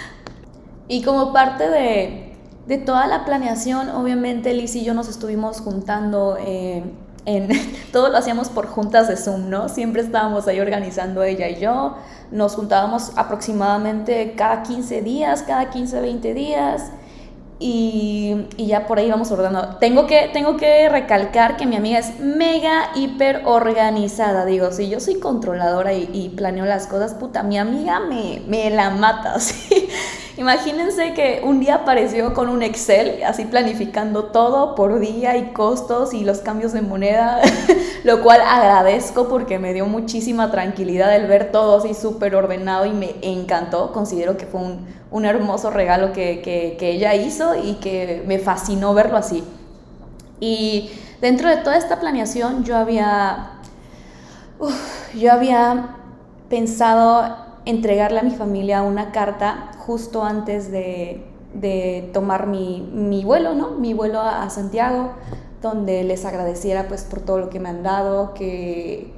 y 0.88 1.02
como 1.02 1.32
parte 1.32 1.68
de, 1.68 2.78
toda 2.84 3.06
la 3.06 3.24
planeación, 3.24 3.90
obviamente 3.90 4.52
Liz 4.54 4.74
y 4.74 4.82
yo 4.82 4.94
nos 4.94 5.08
estuvimos 5.08 5.60
juntando. 5.60 6.36
Eh, 6.44 6.82
en, 7.24 7.50
todo 7.92 8.08
lo 8.08 8.18
hacíamos 8.18 8.48
por 8.48 8.66
juntas 8.66 9.06
de 9.06 9.16
Zoom, 9.16 9.48
¿no? 9.48 9.68
Siempre 9.68 10.02
estábamos 10.02 10.48
ahí 10.48 10.58
organizando 10.58 11.22
ella 11.22 11.48
y 11.48 11.60
yo. 11.60 11.94
Nos 12.32 12.56
juntábamos 12.56 13.12
aproximadamente 13.14 14.34
cada 14.36 14.64
15 14.64 15.02
días, 15.02 15.44
cada 15.44 15.70
15, 15.70 16.00
20 16.00 16.34
días. 16.34 16.90
Y, 17.64 18.48
ya 18.58 18.88
por 18.88 18.98
ahí 18.98 19.08
vamos 19.08 19.30
ordenando. 19.30 19.76
Tengo 19.76 20.08
que, 20.08 20.28
tengo 20.32 20.56
que 20.56 20.88
recalcar 20.88 21.56
que 21.56 21.64
mi 21.64 21.76
amiga 21.76 22.00
es 22.00 22.18
mega, 22.18 22.90
hiper 22.96 23.42
organizada. 23.44 24.44
Digo, 24.44 24.72
si 24.72 24.88
yo 24.88 24.98
soy 24.98 25.20
controladora 25.20 25.92
y, 25.92 26.32
planeo 26.36 26.64
las 26.64 26.88
cosas, 26.88 27.14
puta, 27.14 27.44
mi 27.44 27.58
amiga 27.58 28.00
me, 28.00 28.42
me 28.48 28.68
la 28.70 28.90
mata. 28.90 29.38
¿sí? 29.40 29.88
Imagínense 30.36 31.12
que 31.12 31.42
un 31.44 31.60
día 31.60 31.76
apareció 31.76 32.32
con 32.32 32.48
un 32.48 32.62
Excel, 32.62 33.22
así 33.22 33.44
planificando 33.44 34.24
todo 34.24 34.74
por 34.74 34.98
día 34.98 35.36
y 35.36 35.52
costos 35.52 36.14
y 36.14 36.24
los 36.24 36.38
cambios 36.38 36.72
de 36.72 36.80
moneda, 36.80 37.40
lo 38.04 38.22
cual 38.22 38.40
agradezco 38.40 39.28
porque 39.28 39.58
me 39.58 39.74
dio 39.74 39.86
muchísima 39.86 40.50
tranquilidad 40.50 41.14
el 41.14 41.26
ver 41.26 41.52
todo 41.52 41.78
así 41.78 41.94
súper 41.94 42.34
ordenado 42.34 42.86
y 42.86 42.92
me 42.92 43.14
encantó. 43.20 43.92
Considero 43.92 44.38
que 44.38 44.46
fue 44.46 44.62
un, 44.62 44.86
un 45.12 45.26
hermoso 45.26 45.70
regalo 45.70 46.12
que, 46.12 46.40
que, 46.40 46.76
que 46.78 46.90
ella 46.90 47.14
hizo 47.14 47.54
y 47.54 47.74
que 47.74 48.24
me 48.26 48.38
fascinó 48.38 48.94
verlo 48.94 49.16
así. 49.16 49.44
Y 50.40 50.90
dentro 51.20 51.48
de 51.48 51.58
toda 51.58 51.76
esta 51.76 52.00
planeación 52.00 52.64
yo 52.64 52.76
había, 52.76 53.60
yo 55.14 55.32
había 55.32 55.96
pensado 56.48 57.36
entregarle 57.64 58.20
a 58.20 58.22
mi 58.22 58.32
familia 58.32 58.82
una 58.82 59.12
carta 59.12 59.70
justo 59.78 60.24
antes 60.24 60.70
de, 60.70 61.24
de 61.54 62.10
tomar 62.12 62.46
mi, 62.46 62.80
mi, 62.92 63.22
vuelo, 63.22 63.54
¿no? 63.54 63.72
Mi 63.72 63.94
vuelo 63.94 64.20
a, 64.20 64.42
a, 64.42 64.50
Santiago, 64.50 65.12
donde 65.60 66.02
les 66.04 66.24
agradeciera 66.24 66.88
pues 66.88 67.04
por 67.04 67.20
todo 67.20 67.38
lo 67.38 67.50
que 67.50 67.60
me 67.60 67.68
han 67.68 67.82
dado, 67.82 68.34
que, 68.34 69.12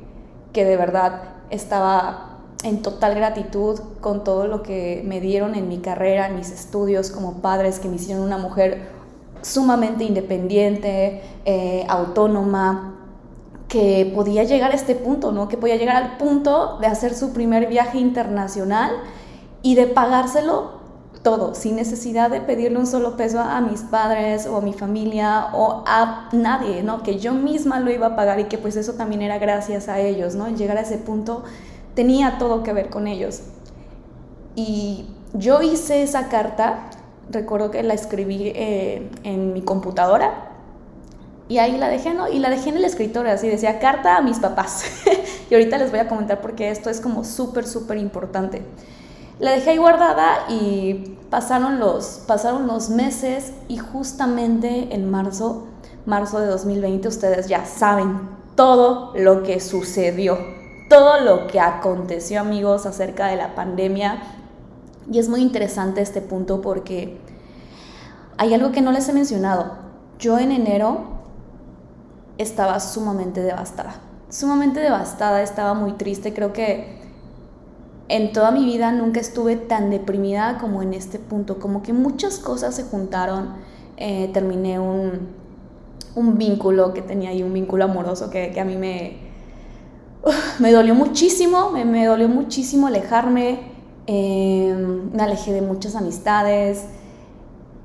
que 0.53 0.65
de 0.65 0.77
verdad 0.77 1.23
estaba 1.51 2.34
en 2.65 2.83
total 2.83 3.15
gratitud 3.15 3.79
con 4.01 4.25
todo 4.25 4.47
lo 4.47 4.63
que 4.63 5.03
me 5.05 5.21
dieron 5.21 5.55
en 5.55 5.69
mi 5.69 5.79
carrera, 5.79 6.29
en 6.29 6.37
mis 6.37 6.51
estudios 6.51 7.11
como 7.11 7.35
padres, 7.35 7.79
que 7.79 7.89
me 7.89 7.97
hicieron 7.97 8.25
una 8.25 8.39
mujer 8.39 8.89
sumamente 9.43 10.05
independiente, 10.05 11.23
eh, 11.45 11.85
autónoma, 11.89 12.95
que 13.69 14.11
podía 14.15 14.45
llegar 14.45 14.73
a 14.73 14.75
este 14.75 14.95
punto, 14.95 15.33
¿no? 15.33 15.49
Que 15.49 15.57
podía 15.57 15.77
llegar 15.77 15.97
al 15.97 16.17
punto 16.17 16.79
de 16.81 16.87
hacer 16.87 17.15
su 17.15 17.33
primer 17.33 17.67
viaje 17.67 17.99
internacional 17.99 18.93
y 19.63 19.75
de 19.75 19.87
pagárselo 19.87 20.85
todo, 21.23 21.55
sin 21.55 21.77
necesidad 21.77 22.31
de 22.31 22.41
pedirle 22.41 22.79
un 22.79 22.87
solo 22.87 23.17
peso 23.17 23.41
a 23.41 23.61
mis 23.61 23.81
padres 23.81 24.47
o 24.47 24.59
a 24.59 24.61
mi 24.61 24.75
familia 24.75 25.49
o 25.55 25.83
a 25.87 26.29
nadie, 26.33 26.83
¿no? 26.83 27.03
Que 27.03 27.19
yo 27.19 27.33
misma 27.33 27.81
lo 27.81 27.91
iba 27.91 28.09
a 28.09 28.17
pagar 28.17 28.41
y 28.41 28.45
que 28.45 28.59
pues 28.59 28.77
eso 28.77 28.93
también 28.93 29.23
era 29.23 29.39
gracias 29.39 29.89
a 29.89 30.01
ellos, 30.01 30.35
¿no? 30.35 30.49
llegar 30.51 30.77
a 30.77 30.83
ese 30.83 30.99
punto 30.99 31.45
tenía 31.95 32.39
todo 32.39 32.63
que 32.63 32.73
ver 32.73 32.91
con 32.91 33.07
ellos. 33.07 33.41
Y 34.57 35.07
yo 35.33 35.63
hice 35.63 36.03
esa 36.03 36.29
carta, 36.29 36.91
recuerdo 37.31 37.71
que 37.71 37.83
la 37.83 37.95
escribí 37.95 38.53
eh, 38.55 39.11
en 39.25 39.53
mi 39.53 39.63
computadora 39.63 40.51
y 41.49 41.59
ahí 41.59 41.77
la 41.77 41.89
dejé, 41.89 42.15
¿no? 42.15 42.29
Y 42.29 42.39
la 42.39 42.51
dejé 42.51 42.71
en 42.71 42.77
el 42.77 42.85
escritorio, 42.85 43.33
así 43.33 43.49
decía 43.49 43.79
carta 43.79 44.17
a 44.17 44.23
mis 44.23 44.39
papás. 44.39 44.85
y 45.51 45.55
ahorita 45.55 45.79
les 45.79 45.91
voy 45.91 46.01
a 46.01 46.09
comentar 46.09 46.41
porque 46.41 46.71
esto 46.71 46.89
es 46.89 47.01
como 47.01 47.25
súper, 47.25 47.67
súper 47.67 47.99
importante. 47.99 48.63
La 49.41 49.51
dejé 49.51 49.71
ahí 49.71 49.79
guardada 49.79 50.47
y 50.49 51.17
pasaron 51.29 51.81
los, 51.81 52.23
pasaron 52.27 52.67
los 52.67 52.89
meses 52.89 53.53
y 53.69 53.77
justamente 53.77 54.95
en 54.95 55.11
marzo, 55.11 55.67
marzo 56.07 56.39
de 56.39 56.47
2020, 56.47 57.09
ustedes 57.09 57.49
ya 57.49 57.67
saben 57.67 58.21
todo 58.55 59.13
lo 59.17 59.43
que 59.43 59.59
sucedió 59.59 60.54
todo 60.95 61.19
lo 61.19 61.49
que 61.49 61.59
aconteció, 61.59 62.41
amigos, 62.41 62.87
acerca 62.87 63.27
de 63.27 63.35
la 63.35 63.57
pandemia. 63.57 64.23
Y 65.11 65.19
es 65.19 65.29
muy 65.29 65.43
interesante 65.43 66.01
este 66.01 66.21
punto 66.21 66.61
porque 66.61 67.19
hay 68.39 68.55
algo 68.55 68.71
que 68.71 68.81
no 68.81 68.93
les 68.93 69.09
he 69.09 69.13
mencionado. 69.13 69.73
Yo 70.21 70.39
en 70.39 70.53
enero 70.53 71.01
estaba 72.39 72.79
sumamente 72.79 73.41
devastada. 73.41 73.97
Sumamente 74.29 74.79
devastada, 74.79 75.43
estaba 75.43 75.75
muy 75.75 75.95
triste. 75.95 76.33
Creo 76.33 76.53
que 76.53 77.01
en 78.07 78.33
toda 78.33 78.53
mi 78.53 78.65
vida 78.65 78.93
nunca 78.93 79.19
estuve 79.19 79.57
tan 79.57 79.91
deprimida 79.91 80.59
como 80.59 80.81
en 80.81 80.95
este 80.95 81.19
punto. 81.19 81.59
Como 81.59 81.83
que 81.83 81.93
muchas 81.93 82.39
cosas 82.39 82.77
se 82.77 82.85
juntaron. 82.85 83.57
Eh, 83.97 84.31
terminé 84.33 84.79
un, 84.79 85.33
vínculo 86.15 86.95
que 86.95 87.03
tenía 87.03 87.31
ahí, 87.31 87.43
un 87.43 87.53
vínculo 87.53 87.83
amoroso 87.83 88.31
que, 88.31 88.53
que 88.53 88.61
a 88.61 88.65
mí 88.65 88.77
me, 88.77 89.24
me 90.59 90.73
dolió 90.73 90.95
muchísimo, 90.95 91.71
me, 91.71 92.07
dolió 92.07 92.29
muchísimo 92.29 92.87
alejarme, 92.87 93.61
em, 94.07 95.11
me 95.13 95.23
alejé 95.23 95.53
de 95.53 95.63
muchas 95.63 95.95
amistades, 95.97 96.87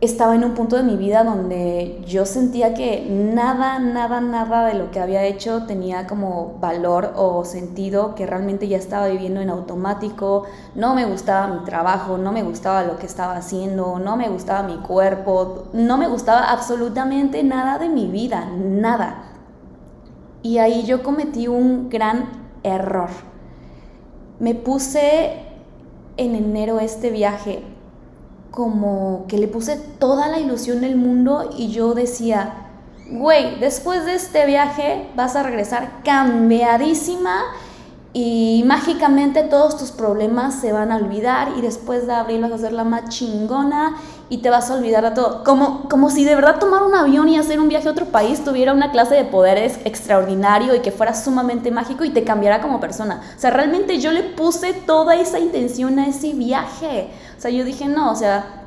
estaba 0.01 0.33
en 0.33 0.45
un 0.45 0.53
punto 0.53 0.77
de 0.77 0.83
mi 0.83 0.95
vida 0.95 1.25
donde 1.25 2.01
yo 2.07 2.25
sentía 2.25 2.73
que 2.73 3.05
nada, 3.09 3.79
nada, 3.79 4.21
nada 4.21 4.65
de 4.65 4.75
lo 4.75 4.91
que 4.91 5.01
había 5.01 5.25
hecho 5.25 5.63
tenía 5.63 6.07
como 6.07 6.57
valor 6.61 7.11
o 7.17 7.43
sentido, 7.43 8.15
que 8.15 8.25
realmente 8.25 8.69
ya 8.69 8.77
estaba 8.77 9.07
viviendo 9.07 9.41
en 9.41 9.49
automático, 9.49 10.43
no 10.73 10.95
me 10.95 11.05
gustaba 11.05 11.47
mi 11.47 11.65
trabajo, 11.65 12.17
no 12.17 12.31
me 12.31 12.43
gustaba 12.43 12.83
lo 12.83 12.97
que 12.97 13.07
estaba 13.07 13.35
haciendo, 13.35 13.99
no 13.99 14.15
me 14.15 14.29
gustaba 14.29 14.65
mi 14.65 14.77
cuerpo, 14.77 15.65
no 15.73 15.97
me 15.97 16.07
gustaba 16.07 16.49
absolutamente 16.49 17.43
nada 17.43 17.77
de 17.77 17.89
mi 17.89 18.07
vida, 18.07 18.49
nada. 18.55 19.28
Y 20.41 20.57
ahí 20.57 20.85
yo 20.85 21.03
cometí 21.03 21.47
un 21.47 21.89
gran 21.89 22.29
error. 22.63 23.09
Me 24.39 24.55
puse 24.55 25.33
en 26.17 26.35
enero 26.35 26.79
este 26.79 27.09
viaje 27.09 27.63
como 28.51 29.25
que 29.27 29.37
le 29.37 29.47
puse 29.47 29.77
toda 29.77 30.27
la 30.27 30.39
ilusión 30.39 30.81
del 30.81 30.95
mundo 30.95 31.49
y 31.57 31.69
yo 31.69 31.93
decía, 31.93 32.67
güey, 33.09 33.59
después 33.59 34.05
de 34.05 34.15
este 34.15 34.45
viaje 34.45 35.09
vas 35.15 35.35
a 35.35 35.43
regresar 35.43 36.01
cambiadísima 36.03 37.41
y 38.11 38.63
mágicamente 38.65 39.43
todos 39.43 39.77
tus 39.77 39.91
problemas 39.91 40.55
se 40.55 40.73
van 40.73 40.91
a 40.91 40.97
olvidar 40.97 41.53
y 41.57 41.61
después 41.61 42.07
de 42.07 42.13
abril 42.13 42.41
vas 42.41 42.51
a 42.51 42.57
ser 42.57 42.73
la 42.73 42.83
más 42.83 43.09
chingona 43.09 43.95
y 44.29 44.37
te 44.37 44.49
vas 44.49 44.69
a 44.69 44.75
olvidar 44.75 45.03
de 45.03 45.11
todo. 45.11 45.43
Como, 45.43 45.89
como 45.89 46.09
si 46.09 46.23
de 46.23 46.35
verdad 46.35 46.59
tomar 46.59 46.83
un 46.83 46.93
avión 46.93 47.27
y 47.29 47.37
hacer 47.37 47.59
un 47.59 47.67
viaje 47.67 47.87
a 47.87 47.91
otro 47.91 48.05
país 48.05 48.43
tuviera 48.43 48.73
una 48.73 48.91
clase 48.91 49.15
de 49.15 49.25
poderes 49.25 49.79
extraordinario 49.85 50.75
y 50.75 50.79
que 50.79 50.91
fuera 50.91 51.15
sumamente 51.15 51.71
mágico 51.71 52.03
y 52.03 52.11
te 52.11 52.23
cambiara 52.23 52.61
como 52.61 52.79
persona. 52.79 53.21
O 53.35 53.39
sea, 53.39 53.49
realmente 53.49 53.99
yo 53.99 54.11
le 54.11 54.23
puse 54.23 54.73
toda 54.73 55.15
esa 55.15 55.39
intención 55.39 55.97
a 55.99 56.07
ese 56.07 56.33
viaje. 56.33 57.09
O 57.37 57.41
sea, 57.41 57.49
yo 57.49 57.63
dije, 57.63 57.87
no, 57.87 58.11
o 58.11 58.15
sea, 58.15 58.59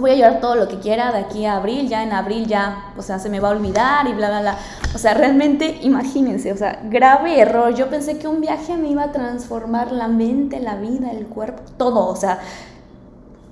voy 0.00 0.10
a 0.10 0.14
llevar 0.14 0.40
todo 0.40 0.54
lo 0.56 0.68
que 0.68 0.78
quiera 0.78 1.12
de 1.12 1.18
aquí 1.18 1.44
a 1.46 1.56
abril, 1.56 1.88
ya 1.88 2.02
en 2.02 2.12
abril 2.12 2.46
ya, 2.46 2.92
o 2.96 3.02
sea, 3.02 3.18
se 3.18 3.28
me 3.28 3.40
va 3.40 3.48
a 3.48 3.52
olvidar 3.52 4.06
y 4.06 4.12
bla, 4.12 4.28
bla, 4.28 4.40
bla. 4.40 4.58
O 4.94 4.98
sea, 4.98 5.14
realmente 5.14 5.78
imagínense, 5.82 6.52
o 6.52 6.56
sea, 6.56 6.80
grave 6.84 7.40
error. 7.40 7.74
Yo 7.74 7.88
pensé 7.88 8.18
que 8.18 8.28
un 8.28 8.40
viaje 8.40 8.76
me 8.76 8.88
iba 8.88 9.04
a 9.04 9.12
transformar 9.12 9.92
la 9.92 10.08
mente, 10.08 10.60
la 10.60 10.76
vida, 10.76 11.10
el 11.10 11.26
cuerpo, 11.26 11.62
todo, 11.76 12.06
o 12.06 12.16
sea, 12.16 12.40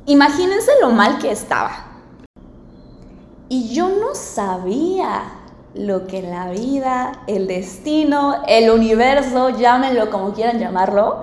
Imagínense 0.06 0.70
lo 0.82 0.90
mal 0.90 1.18
que 1.18 1.30
estaba. 1.30 1.70
Y 3.48 3.72
yo 3.72 3.88
no 3.88 4.14
sabía 4.14 5.22
lo 5.74 6.06
que 6.06 6.20
la 6.20 6.50
vida, 6.50 7.12
el 7.26 7.46
destino, 7.46 8.42
el 8.46 8.70
universo, 8.70 9.50
llámenlo 9.50 10.10
como 10.10 10.34
quieran 10.34 10.58
llamarlo, 10.58 11.22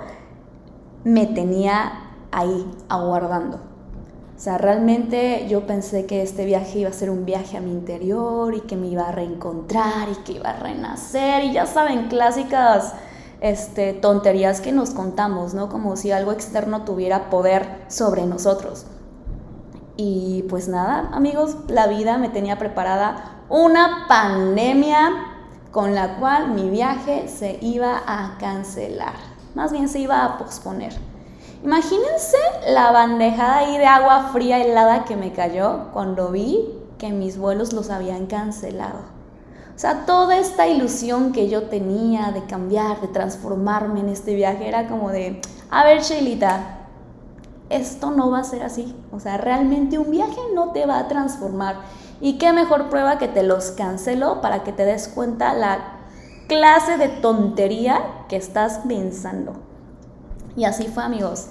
me 1.04 1.28
tenía 1.28 2.12
ahí 2.32 2.66
aguardando. 2.90 3.58
O 3.58 4.44
sea, 4.44 4.58
realmente 4.58 5.46
yo 5.48 5.68
pensé 5.68 6.08
que 6.08 6.24
este 6.24 6.46
viaje 6.46 6.80
iba 6.80 6.90
a 6.90 6.94
ser 6.94 7.12
un 7.12 7.26
viaje 7.26 7.58
a 7.58 7.62
mi 7.62 7.72
interior 7.72 8.56
y 8.56 8.62
que 8.62 8.76
me 8.76 8.88
iba 8.88 9.08
a 9.10 9.12
reencontrar 9.12 10.10
y 10.10 10.16
que 10.24 10.34
iba 10.34 10.50
a 10.50 10.54
renacer 10.54 11.44
y 11.44 11.54
ya 11.54 11.68
saben, 11.68 12.08
clásicas 12.08 12.96
este, 13.41 13.93
tonterías 13.93 14.62
que 14.62 14.71
nos 14.71 14.91
contamos, 14.91 15.53
¿no? 15.53 15.67
Como 15.67 15.98
si 15.98 16.12
algo 16.12 16.31
externo 16.31 16.86
tuviera 16.86 17.29
poder 17.29 17.83
sobre 17.88 18.25
nosotros. 18.25 18.86
Y 19.98 20.43
pues 20.43 20.67
nada, 20.67 21.10
amigos, 21.12 21.57
la 21.67 21.88
vida 21.88 22.17
me 22.17 22.29
tenía 22.29 22.57
preparada 22.57 23.43
una 23.50 24.05
pandemia 24.07 25.10
con 25.71 25.95
la 25.95 26.17
cual 26.17 26.51
mi 26.51 26.69
viaje 26.69 27.27
se 27.27 27.57
iba 27.62 28.01
a 28.05 28.38
cancelar, 28.39 29.15
más 29.55 29.71
bien 29.71 29.89
se 29.89 30.00
iba 30.00 30.24
a 30.24 30.38
posponer. 30.38 30.93
Imagínense 31.63 32.38
la 32.69 32.91
bandejada 32.91 33.57
ahí 33.57 33.77
de 33.77 33.86
agua 33.86 34.29
fría 34.33 34.60
helada 34.60 35.05
que 35.05 35.15
me 35.15 35.31
cayó 35.31 35.91
cuando 35.93 36.31
vi 36.31 36.67
que 36.98 37.12
mis 37.12 37.38
vuelos 37.38 37.74
los 37.74 37.89
habían 37.89 38.25
cancelado. 38.25 39.11
O 39.82 39.84
sea, 39.84 40.06
toda 40.06 40.38
esta 40.38 40.68
ilusión 40.68 41.32
que 41.32 41.50
yo 41.50 41.64
tenía 41.64 42.32
de 42.32 42.46
cambiar, 42.46 43.02
de 43.02 43.08
transformarme 43.08 44.02
en 44.02 44.10
este 44.10 44.36
viaje, 44.36 44.68
era 44.68 44.88
como 44.88 45.10
de, 45.10 45.42
a 45.72 45.84
ver, 45.84 46.04
Sheilita, 46.04 46.82
esto 47.72 48.12
no 48.12 48.30
va 48.30 48.42
a 48.42 48.44
ser 48.44 48.62
así. 48.62 48.96
O 49.12 49.20
sea, 49.20 49.38
realmente 49.38 49.98
un 49.98 50.12
viaje 50.12 50.40
no 50.54 50.72
te 50.72 50.86
va 50.86 51.00
a 51.00 51.08
transformar. 51.08 51.78
Y 52.20 52.38
qué 52.38 52.54
mejor 52.54 52.92
prueba 52.92 53.18
que 53.18 53.28
te 53.28 53.42
los 53.42 53.72
cancelo 53.72 54.40
para 54.40 54.62
que 54.62 54.72
te 54.72 54.86
des 54.86 55.08
cuenta 55.08 55.56
la 55.56 55.80
clase 56.48 57.00
de 57.00 57.10
tontería 57.10 58.04
que 58.30 58.36
estás 58.36 58.82
pensando. 58.88 59.54
Y 60.56 60.66
así 60.66 60.90
fue, 60.90 61.02
amigos. 61.02 61.48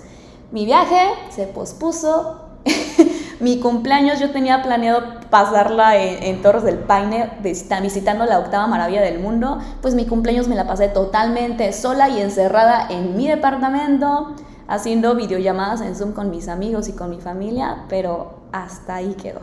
Mi 0.53 0.67
viaje 0.67 1.01
se 1.31 1.49
pospuso. 1.49 2.43
Mi 3.41 3.59
cumpleaños 3.59 4.21
yo 4.21 4.31
tenía 4.31 4.63
planeado 4.63 5.03
pasarla 5.31 5.97
en, 5.97 6.43
Torres 6.43 6.63
del 6.63 6.79
Paine, 6.79 7.33
visitando 7.41 8.27
la 8.27 8.39
octava 8.39 8.67
maravilla 8.67 9.01
del 9.01 9.19
mundo. 9.19 9.59
Pues 9.81 9.95
mi 9.95 10.05
cumpleaños 10.05 10.47
me 10.47 10.55
la 10.55 10.67
pasé 10.67 10.89
totalmente 10.89 11.73
sola 11.73 12.11
y 12.11 12.21
encerrada 12.21 12.87
en 12.91 13.17
mi 13.17 13.27
departamento, 13.29 14.35
haciendo 14.69 15.15
videollamadas 15.15 15.81
en 15.81 15.97
Zoom 15.97 16.13
con 16.13 16.31
mis 16.31 16.49
amigos 16.49 16.89
y 16.89 16.93
con 16.93 17.09
mi 17.09 17.21
familia, 17.21 17.87
pero 17.89 18.41
hasta 18.53 18.97
ahí 18.97 19.15
quedó. 19.15 19.41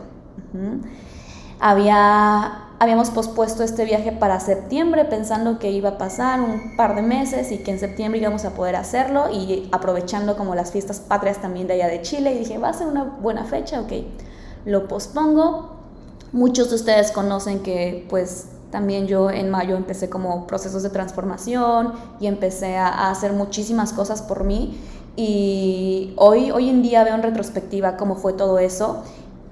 Había 1.60 2.68
habíamos 2.78 3.10
pospuesto 3.10 3.62
este 3.62 3.84
viaje 3.84 4.12
para 4.12 4.38
septiembre 4.38 5.04
pensando 5.04 5.58
que 5.58 5.70
iba 5.72 5.90
a 5.90 5.98
pasar 5.98 6.40
un 6.40 6.76
par 6.76 6.94
de 6.94 7.02
meses 7.02 7.50
y 7.50 7.58
que 7.58 7.72
en 7.72 7.80
septiembre 7.80 8.20
íbamos 8.20 8.44
a 8.44 8.50
poder 8.50 8.76
hacerlo 8.76 9.30
y 9.32 9.68
aprovechando 9.72 10.36
como 10.36 10.54
las 10.54 10.70
fiestas 10.70 11.00
patrias 11.00 11.38
también 11.38 11.66
de 11.66 11.74
allá 11.74 11.88
de 11.88 12.02
Chile. 12.02 12.34
Y 12.34 12.38
dije, 12.38 12.58
va 12.58 12.68
a 12.68 12.72
ser 12.72 12.86
una 12.86 13.04
buena 13.04 13.44
fecha, 13.44 13.80
ok, 13.80 13.92
lo 14.64 14.86
pospongo. 14.86 15.76
Muchos 16.32 16.70
de 16.70 16.76
ustedes 16.76 17.10
conocen 17.10 17.60
que 17.60 18.06
pues 18.08 18.48
también 18.70 19.06
yo 19.06 19.30
en 19.30 19.50
mayo 19.50 19.76
empecé 19.76 20.08
como 20.08 20.46
procesos 20.46 20.82
de 20.82 20.90
transformación 20.90 21.94
y 22.20 22.26
empecé 22.26 22.76
a, 22.76 23.10
hacer 23.10 23.32
muchísimas 23.32 23.92
cosas 23.92 24.22
por 24.22 24.44
mí. 24.44 24.78
Y 25.16 26.12
hoy, 26.16 26.52
hoy 26.52 26.70
en 26.70 26.82
día 26.82 27.02
veo 27.02 27.16
en 27.16 27.24
retrospectiva 27.24 27.96
cómo 27.96 28.14
fue 28.14 28.34
todo 28.34 28.60
eso 28.60 29.02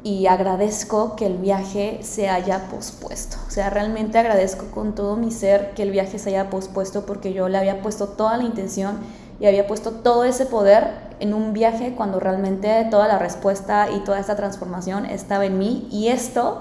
y 0.06 0.28
agradezco 0.28 1.16
que 1.16 1.26
el 1.26 1.36
viaje 1.36 1.98
se 2.02 2.28
haya 2.28 2.68
pospuesto. 2.70 3.38
O 3.48 3.50
sea, 3.50 3.70
realmente 3.70 4.16
agradezco 4.16 4.66
con 4.66 4.94
todo 4.94 5.16
mi 5.16 5.32
ser 5.32 5.72
que 5.75 5.82
el 5.82 5.90
viaje 5.90 6.20
se 6.20 6.28
haya 6.28 6.48
pospuesto 6.48 7.04
porque 7.04 7.32
yo 7.32 7.48
le 7.48 7.58
había 7.58 7.82
puesto 7.82 8.10
toda 8.10 8.36
la 8.36 8.44
intención 8.44 8.98
y 9.40 9.46
había 9.46 9.66
puesto 9.66 9.90
todo 9.90 10.22
ese 10.22 10.46
poder 10.46 10.92
en 11.18 11.34
un 11.34 11.52
viaje 11.52 11.94
cuando 11.96 12.20
realmente 12.20 12.86
toda 12.88 13.08
la 13.08 13.18
respuesta 13.18 13.88
y 13.90 13.98
toda 14.04 14.20
esta 14.20 14.36
transformación 14.36 15.06
estaba 15.06 15.44
en 15.44 15.58
mí. 15.58 15.88
Y 15.90 16.06
esto 16.06 16.60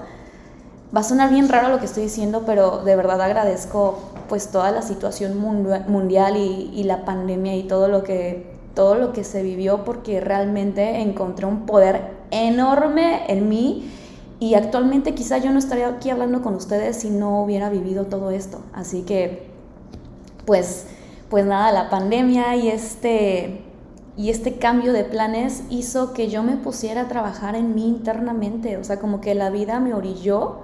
va 0.94 1.02
a 1.02 1.04
sonar 1.04 1.30
bien 1.30 1.48
raro 1.48 1.68
lo 1.68 1.78
que 1.78 1.84
estoy 1.84 2.02
diciendo, 2.02 2.42
pero 2.46 2.78
de 2.78 2.96
verdad 2.96 3.20
agradezco 3.20 4.00
pues 4.28 4.50
toda 4.50 4.72
la 4.72 4.82
situación 4.82 5.38
mundial 5.38 6.36
y, 6.36 6.82
la 6.82 7.04
pandemia 7.04 7.54
y 7.54 7.62
todo 7.62 7.86
lo 7.86 8.02
que 8.02 8.56
todo 8.74 8.96
lo 8.96 9.12
que 9.12 9.22
se 9.22 9.42
vivió 9.42 9.84
porque 9.84 10.20
realmente 10.20 11.00
encontré 11.00 11.46
un 11.46 11.64
poder 11.64 12.15
enorme 12.30 13.24
en 13.28 13.48
mí 13.48 13.90
y 14.38 14.54
actualmente 14.54 15.14
quizá 15.14 15.38
yo 15.38 15.50
no 15.50 15.58
estaría 15.58 15.88
aquí 15.88 16.10
hablando 16.10 16.42
con 16.42 16.54
ustedes 16.54 16.96
si 16.96 17.10
no 17.10 17.42
hubiera 17.42 17.70
vivido 17.70 18.06
todo 18.06 18.30
esto. 18.30 18.60
Así 18.72 19.02
que, 19.02 19.46
pues, 20.44 20.86
pues 21.30 21.46
nada, 21.46 21.72
la 21.72 21.88
pandemia 21.88 22.54
y 22.56 22.68
este, 22.68 23.62
y 24.16 24.30
este 24.30 24.56
cambio 24.56 24.92
de 24.92 25.04
planes 25.04 25.62
hizo 25.70 26.12
que 26.12 26.28
yo 26.28 26.42
me 26.42 26.56
pusiera 26.56 27.02
a 27.02 27.08
trabajar 27.08 27.54
en 27.54 27.74
mí 27.74 27.88
internamente. 27.88 28.76
O 28.76 28.84
sea, 28.84 28.98
como 28.98 29.20
que 29.22 29.34
la 29.34 29.48
vida 29.48 29.80
me 29.80 29.94
orilló 29.94 30.58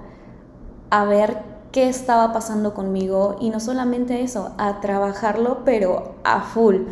a 0.91 1.05
ver 1.05 1.39
qué 1.71 1.89
estaba 1.89 2.31
pasando 2.31 2.75
conmigo 2.75 3.37
y 3.41 3.49
no 3.49 3.59
solamente 3.59 4.21
eso, 4.21 4.51
a 4.59 4.79
trabajarlo, 4.81 5.65
pero 5.65 6.13
a 6.23 6.41
full 6.41 6.83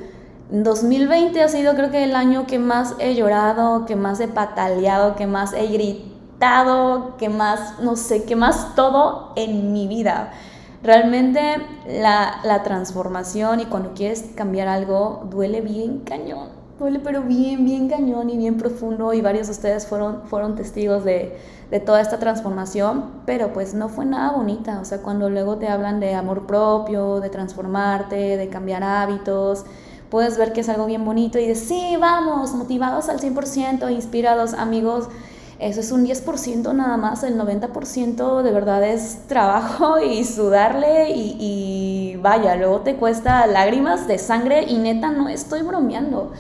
2020 0.52 1.42
ha 1.42 1.48
sido 1.48 1.76
creo 1.76 1.92
que 1.92 2.04
el 2.04 2.14
año 2.14 2.46
que 2.46 2.60
más 2.60 2.96
he 3.00 3.16
llorado, 3.16 3.86
que 3.86 3.96
más 3.96 4.20
he 4.20 4.28
pataleado, 4.28 5.16
que 5.16 5.26
más 5.26 5.54
he 5.54 5.68
gritado, 5.68 7.16
que 7.18 7.30
más, 7.30 7.80
no 7.80 7.96
sé, 7.96 8.26
que 8.26 8.36
más 8.36 8.76
todo 8.76 9.32
en 9.38 9.72
mi 9.72 9.88
vida. 9.88 10.34
Realmente 10.84 11.56
la, 11.88 12.42
la 12.44 12.64
transformación 12.64 13.62
y 13.62 13.66
cuando 13.66 13.94
quieres 13.94 14.26
cambiar 14.36 14.68
algo 14.68 15.26
duele 15.30 15.62
bien 15.62 16.00
cañón, 16.00 16.50
duele 16.80 17.00
pero 17.00 17.22
bien, 17.22 17.64
bien 17.64 17.88
cañón 17.88 18.30
y 18.30 18.38
bien 18.38 18.58
profundo 18.58 19.14
y 19.14 19.22
varios 19.22 19.48
de 19.48 19.54
ustedes 19.54 19.88
fueron, 19.88 20.24
fueron 20.24 20.56
testigos 20.56 21.06
de, 21.06 21.38
de 21.70 21.80
toda 21.80 22.02
esta 22.02 22.20
transformación, 22.20 23.06
pero 23.26 23.54
pues 23.54 23.74
no 23.74 23.88
fue 23.88 24.04
nada 24.04 24.32
bonita, 24.32 24.80
o 24.82 24.86
sea, 24.86 25.02
cuando 25.02 25.30
luego 25.30 25.58
te 25.58 25.70
hablan 25.70 26.02
de 26.02 26.14
amor 26.14 26.46
propio, 26.46 27.22
de 27.22 27.30
transformarte, 27.30 28.36
de 28.36 28.50
cambiar 28.50 28.84
hábitos, 28.84 29.64
puedes 30.12 30.38
ver 30.38 30.52
que 30.52 30.60
es 30.62 30.70
algo 30.70 30.86
bien 30.86 31.06
bonito 31.06 31.40
y 31.40 31.48
de 31.48 31.56
sí, 31.56 31.96
vamos, 32.00 32.54
motivados 32.54 33.10
al 33.10 33.20
100%, 33.20 33.92
inspirados, 33.92 34.54
amigos. 34.54 35.08
Eso 35.58 35.80
es 35.80 35.92
un 35.92 36.06
10% 36.06 36.76
nada 36.76 36.98
más, 36.98 37.24
el 37.24 37.40
90% 37.40 38.42
de 38.42 38.52
verdad 38.52 38.84
es 38.84 39.20
trabajo 39.28 40.00
y 40.04 40.26
sudarle 40.26 41.12
y, 41.12 41.38
y 41.40 42.16
vaya, 42.18 42.56
luego 42.56 42.82
te 42.82 42.96
cuesta 42.98 43.48
lágrimas 43.48 44.08
de 44.08 44.18
sangre 44.18 44.64
y 44.64 44.78
neta 44.78 45.12
no 45.12 45.30
estoy 45.30 45.62
bromeando. 45.62 46.34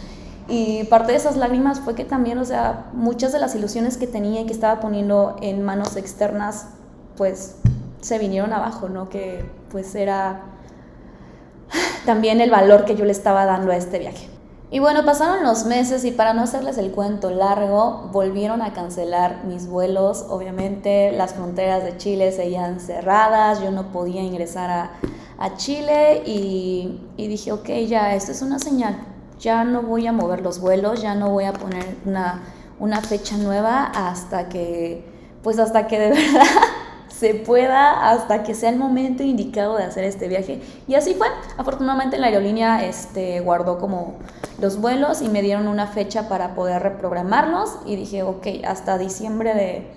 Y 0.47 0.83
parte 0.85 1.13
de 1.13 1.17
esas 1.17 1.37
lágrimas 1.37 1.79
fue 1.79 1.95
que 1.95 2.03
también, 2.03 2.37
o 2.39 2.45
sea, 2.45 2.89
muchas 2.91 3.31
de 3.31 3.39
las 3.39 3.55
ilusiones 3.55 3.95
que 3.95 4.05
tenía 4.05 4.41
y 4.41 4.45
que 4.45 4.53
estaba 4.53 4.81
poniendo 4.81 5.37
en 5.41 5.63
manos 5.63 5.95
externas, 5.95 6.67
pues 7.15 7.55
se 8.01 8.17
vinieron 8.17 8.51
abajo, 8.51 8.89
¿no? 8.89 9.07
Que 9.07 9.45
pues 9.69 9.95
era 9.95 10.50
también 12.05 12.41
el 12.41 12.49
valor 12.49 12.85
que 12.85 12.95
yo 12.95 13.05
le 13.05 13.11
estaba 13.11 13.45
dando 13.45 13.71
a 13.71 13.77
este 13.77 13.99
viaje. 13.99 14.27
Y 14.73 14.79
bueno, 14.79 15.03
pasaron 15.03 15.43
los 15.43 15.65
meses 15.65 16.05
y 16.05 16.11
para 16.11 16.33
no 16.33 16.43
hacerles 16.43 16.77
el 16.77 16.91
cuento 16.91 17.29
largo, 17.29 18.09
volvieron 18.13 18.61
a 18.61 18.71
cancelar 18.71 19.43
mis 19.43 19.67
vuelos. 19.67 20.25
Obviamente 20.29 21.11
las 21.11 21.33
fronteras 21.33 21.83
de 21.83 21.97
Chile 21.97 22.31
seguían 22.31 22.79
cerradas, 22.79 23.61
yo 23.61 23.71
no 23.71 23.91
podía 23.91 24.21
ingresar 24.21 24.69
a, 24.69 24.91
a 25.37 25.55
Chile 25.57 26.23
y, 26.25 27.01
dije, 27.17 27.51
ok, 27.51 27.67
ya, 27.85 28.15
esto 28.15 28.31
es 28.31 28.41
una 28.41 28.59
señal. 28.59 28.95
Ya 29.41 29.65
no 29.65 29.81
voy 29.81 30.07
a 30.07 30.13
mover 30.13 30.41
los 30.41 30.61
vuelos, 30.61 31.01
ya 31.01 31.15
no 31.15 31.31
voy 31.31 31.43
a 31.43 31.53
poner 31.53 31.97
una, 32.05 32.41
una 32.79 33.01
fecha 33.01 33.35
nueva 33.35 33.91
hasta 33.93 34.47
que, 34.47 35.03
pues 35.43 35.59
hasta 35.59 35.87
que 35.87 35.99
de 35.99 36.09
verdad 36.11 36.47
se 37.21 37.35
pueda 37.35 38.09
hasta 38.09 38.41
que 38.41 38.55
sea 38.55 38.71
el 38.71 38.77
momento 38.77 39.21
indicado 39.21 39.77
de 39.77 39.83
hacer 39.83 40.03
este 40.05 40.27
viaje. 40.27 40.59
Y 40.87 40.95
así 40.95 41.13
fue. 41.13 41.27
Afortunadamente 41.55 42.17
la 42.17 42.25
aerolínea 42.25 42.83
este, 42.83 43.41
guardó 43.41 43.77
como 43.77 44.15
los 44.59 44.81
vuelos 44.81 45.21
y 45.21 45.29
me 45.29 45.43
dieron 45.43 45.67
una 45.67 45.85
fecha 45.85 46.27
para 46.27 46.55
poder 46.55 46.81
reprogramarlos 46.81 47.77
y 47.85 47.95
dije, 47.95 48.23
ok, 48.23 48.47
hasta 48.67 48.97
diciembre 48.97 49.53
de, 49.53 49.87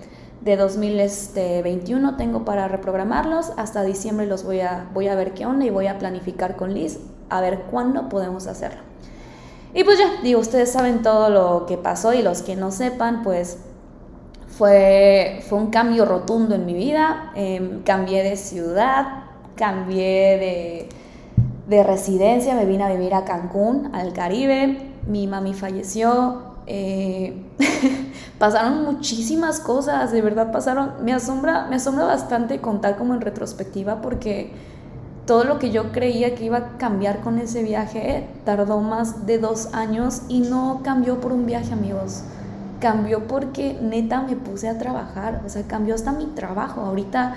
de 0.41 0.55
2021 0.55 2.15
tengo 2.15 2.45
para 2.45 2.67
reprogramarlos, 2.67 3.53
hasta 3.57 3.81
diciembre 3.81 4.27
los 4.27 4.43
voy 4.43 4.59
a, 4.59 4.87
voy 4.93 5.07
a 5.07 5.15
ver 5.15 5.33
qué 5.33 5.47
onda 5.47 5.65
y 5.65 5.71
voy 5.71 5.87
a 5.87 5.97
planificar 5.97 6.55
con 6.55 6.75
Liz 6.75 6.99
a 7.31 7.41
ver 7.41 7.63
cuándo 7.71 8.07
podemos 8.07 8.45
hacerlo. 8.45 8.81
Y 9.73 9.83
pues 9.83 9.97
ya, 9.97 10.21
digo, 10.21 10.39
ustedes 10.39 10.71
saben 10.71 11.01
todo 11.01 11.31
lo 11.31 11.65
que 11.65 11.77
pasó 11.77 12.13
y 12.13 12.21
los 12.21 12.43
que 12.43 12.55
no 12.55 12.69
sepan, 12.69 13.23
pues 13.23 13.57
fue, 14.57 15.43
fue 15.49 15.57
un 15.57 15.67
cambio 15.67 16.05
rotundo 16.05 16.55
en 16.55 16.65
mi 16.65 16.73
vida. 16.73 17.31
Em, 17.35 17.83
cambié 17.83 18.23
de 18.23 18.37
ciudad, 18.37 19.25
cambié 19.55 20.37
de, 20.37 20.89
de, 21.67 21.83
residencia, 21.83 22.55
me 22.55 22.65
vine 22.65 22.83
a 22.83 22.89
vivir 22.89 23.13
a 23.13 23.25
Cancún, 23.25 23.91
al 23.93 24.13
Caribe. 24.13 24.93
Mi 25.07 25.27
mami 25.27 25.53
falleció. 25.53 26.55
Eh, 26.67 27.43
pasaron 28.39 28.83
muchísimas 28.85 29.59
cosas, 29.59 30.11
de 30.11 30.21
verdad 30.21 30.51
pasaron. 30.51 30.93
Me 31.03 31.13
asombra, 31.13 31.67
me 31.69 31.75
asombra 31.75 32.05
bastante 32.05 32.61
contar 32.61 32.97
como 32.97 33.13
en 33.13 33.21
retrospectiva 33.21 34.01
porque 34.01 34.51
todo 35.25 35.43
lo 35.43 35.59
que 35.59 35.71
yo 35.71 35.91
creía 35.91 36.35
que 36.35 36.45
iba 36.45 36.57
a 36.57 36.77
cambiar 36.77 37.19
con 37.21 37.39
ese 37.39 37.63
viaje 37.63 38.27
tardó 38.45 38.79
más 38.79 39.25
de 39.25 39.37
dos 39.39 39.73
años 39.73 40.21
y 40.29 40.39
no 40.39 40.81
cambió 40.83 41.19
por 41.19 41.33
un 41.33 41.45
viaje, 41.45 41.73
amigos 41.73 42.23
cambió 42.85 43.25
porque 43.25 43.79
neta 43.81 44.21
me 44.21 44.35
puse 44.35 44.69
a 44.69 44.77
trabajar, 44.77 45.41
o 45.43 45.49
sea, 45.49 45.63
cambió 45.63 45.95
hasta 45.95 46.11
mi 46.11 46.27
trabajo. 46.27 46.81
Ahorita 46.81 47.33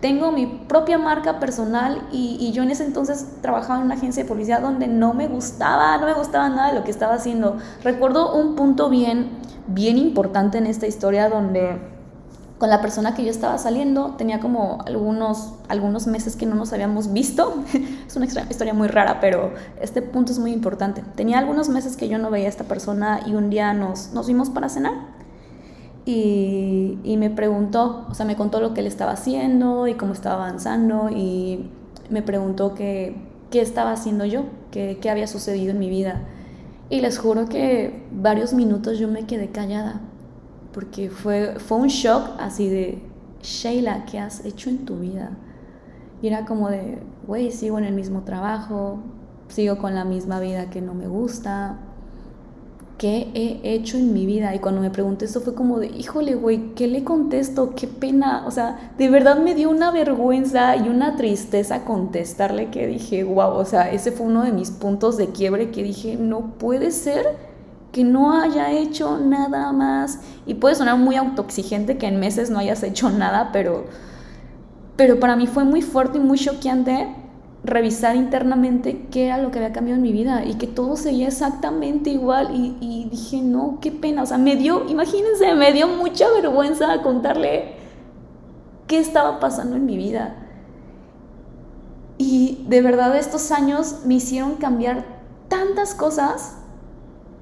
tengo 0.00 0.30
mi 0.30 0.46
propia 0.46 0.98
marca 0.98 1.40
personal 1.40 2.06
y, 2.12 2.52
yo 2.52 2.62
en 2.62 2.70
ese 2.70 2.84
entonces 2.84 3.26
trabajaba 3.40 3.80
en 3.80 3.86
una 3.86 3.96
agencia 3.96 4.22
de 4.22 4.28
publicidad 4.28 4.60
donde 4.60 4.86
no 4.86 5.12
me 5.12 5.26
gustaba, 5.26 5.98
no 5.98 6.06
me 6.06 6.14
gustaba 6.14 6.48
nada 6.48 6.68
de 6.68 6.78
lo 6.78 6.84
que 6.84 6.92
estaba 6.92 7.14
haciendo. 7.14 7.56
Recuerdo 7.82 8.36
un 8.36 8.54
punto 8.54 8.88
bien, 8.88 9.30
bien 9.66 9.98
importante 9.98 10.58
en 10.58 10.66
esta 10.68 10.86
historia 10.86 11.28
donde 11.28 11.76
con 12.58 12.70
la 12.70 12.80
persona 12.80 13.14
que 13.14 13.24
yo 13.24 13.30
estaba 13.30 13.58
saliendo. 13.58 14.14
Tenía 14.16 14.40
como 14.40 14.78
algunos, 14.86 15.54
algunos 15.68 16.06
meses 16.06 16.36
que 16.36 16.46
no 16.46 16.54
nos 16.54 16.72
habíamos 16.72 17.12
visto. 17.12 17.62
es 18.06 18.16
una 18.16 18.26
historia 18.26 18.74
muy 18.74 18.88
rara, 18.88 19.18
pero 19.20 19.52
este 19.80 20.02
punto 20.02 20.32
es 20.32 20.38
muy 20.38 20.52
importante. 20.52 21.02
Tenía 21.16 21.38
algunos 21.38 21.68
meses 21.68 21.96
que 21.96 22.08
yo 22.08 22.18
no 22.18 22.30
veía 22.30 22.46
a 22.46 22.50
esta 22.50 22.64
persona 22.64 23.20
y 23.26 23.34
un 23.34 23.50
día 23.50 23.74
nos, 23.74 24.12
nos 24.12 24.26
vimos 24.26 24.50
para 24.50 24.68
cenar. 24.68 24.92
Y, 26.06 26.98
y, 27.02 27.16
me 27.16 27.30
preguntó, 27.30 28.06
o 28.10 28.14
sea, 28.14 28.26
me 28.26 28.36
contó 28.36 28.60
lo 28.60 28.74
que 28.74 28.80
él 28.80 28.86
estaba 28.86 29.12
haciendo 29.12 29.88
y 29.88 29.94
cómo 29.94 30.12
estaba 30.12 30.34
avanzando 30.34 31.08
y 31.08 31.70
me 32.10 32.20
preguntó 32.20 32.74
qué, 32.74 33.16
qué 33.50 33.62
estaba 33.62 33.92
haciendo 33.92 34.26
yo, 34.26 34.44
qué, 34.70 34.98
qué 35.00 35.08
había 35.08 35.26
sucedido 35.26 35.70
en 35.70 35.78
mi 35.78 35.88
vida. 35.88 36.20
Y 36.90 37.00
les 37.00 37.18
juro 37.18 37.48
que 37.48 38.02
varios 38.12 38.52
minutos 38.52 38.98
yo 38.98 39.08
me 39.08 39.24
quedé 39.24 39.48
callada 39.48 40.02
porque 40.74 41.08
fue, 41.08 41.54
fue 41.58 41.78
un 41.78 41.88
shock 41.88 42.30
así 42.38 42.68
de, 42.68 43.02
Sheila, 43.42 44.04
¿qué 44.06 44.18
has 44.18 44.44
hecho 44.44 44.68
en 44.68 44.84
tu 44.84 44.98
vida? 44.98 45.30
Y 46.20 46.26
era 46.26 46.44
como 46.44 46.68
de, 46.68 46.98
güey, 47.26 47.52
sigo 47.52 47.78
en 47.78 47.84
el 47.84 47.94
mismo 47.94 48.22
trabajo, 48.22 48.98
sigo 49.48 49.78
con 49.78 49.94
la 49.94 50.04
misma 50.04 50.40
vida 50.40 50.70
que 50.70 50.80
no 50.80 50.92
me 50.94 51.06
gusta, 51.06 51.78
¿qué 52.98 53.30
he 53.34 53.74
hecho 53.74 53.96
en 53.98 54.12
mi 54.12 54.26
vida? 54.26 54.54
Y 54.54 54.58
cuando 54.58 54.80
me 54.80 54.90
pregunté 54.90 55.26
esto 55.26 55.40
fue 55.40 55.54
como 55.54 55.78
de, 55.78 55.88
híjole, 55.88 56.34
güey, 56.34 56.74
¿qué 56.74 56.88
le 56.88 57.04
contesto? 57.04 57.74
Qué 57.74 57.86
pena. 57.86 58.44
O 58.46 58.50
sea, 58.50 58.92
de 58.98 59.08
verdad 59.08 59.38
me 59.38 59.54
dio 59.54 59.70
una 59.70 59.90
vergüenza 59.90 60.76
y 60.76 60.88
una 60.88 61.16
tristeza 61.16 61.84
contestarle 61.84 62.70
que 62.70 62.86
dije, 62.86 63.22
wow, 63.22 63.50
o 63.50 63.64
sea, 63.64 63.92
ese 63.92 64.10
fue 64.10 64.26
uno 64.26 64.42
de 64.42 64.52
mis 64.52 64.70
puntos 64.70 65.16
de 65.16 65.28
quiebre 65.28 65.70
que 65.70 65.82
dije, 65.82 66.16
no 66.16 66.58
puede 66.58 66.90
ser 66.90 67.53
que 67.94 68.02
no 68.02 68.32
haya 68.32 68.72
hecho 68.72 69.18
nada 69.18 69.72
más. 69.72 70.18
Y 70.46 70.54
puede 70.54 70.74
sonar 70.74 70.98
muy 70.98 71.14
autoexigente 71.14 71.96
que 71.96 72.08
en 72.08 72.18
meses 72.18 72.50
no 72.50 72.58
hayas 72.58 72.82
hecho 72.82 73.08
nada, 73.08 73.50
pero, 73.52 73.84
pero 74.96 75.20
para 75.20 75.36
mí 75.36 75.46
fue 75.46 75.62
muy 75.62 75.80
fuerte 75.80 76.18
y 76.18 76.20
muy 76.20 76.36
choqueante 76.36 77.14
revisar 77.62 78.16
internamente 78.16 79.06
qué 79.12 79.26
era 79.26 79.38
lo 79.38 79.50
que 79.50 79.58
había 79.58 79.72
cambiado 79.72 79.96
en 79.96 80.02
mi 80.02 80.12
vida 80.12 80.44
y 80.44 80.54
que 80.54 80.66
todo 80.66 80.96
seguía 80.96 81.28
exactamente 81.28 82.10
igual 82.10 82.50
y, 82.52 82.76
y, 82.80 83.08
dije, 83.08 83.40
no, 83.40 83.78
qué 83.80 83.90
pena, 83.92 84.24
o 84.24 84.26
sea, 84.26 84.36
me 84.38 84.56
dio, 84.56 84.86
imagínense, 84.88 85.54
me 85.54 85.72
dio 85.72 85.86
mucha 85.86 86.26
vergüenza 86.32 87.00
contarle 87.00 87.76
qué 88.88 88.98
estaba 88.98 89.38
pasando 89.38 89.76
en 89.76 89.86
mi 89.86 89.96
vida. 89.96 90.34
Y 92.18 92.64
de 92.68 92.82
verdad 92.82 93.16
estos 93.16 93.52
años 93.52 94.00
me 94.04 94.14
hicieron 94.14 94.56
cambiar 94.56 95.06
tantas 95.48 95.94
cosas 95.94 96.56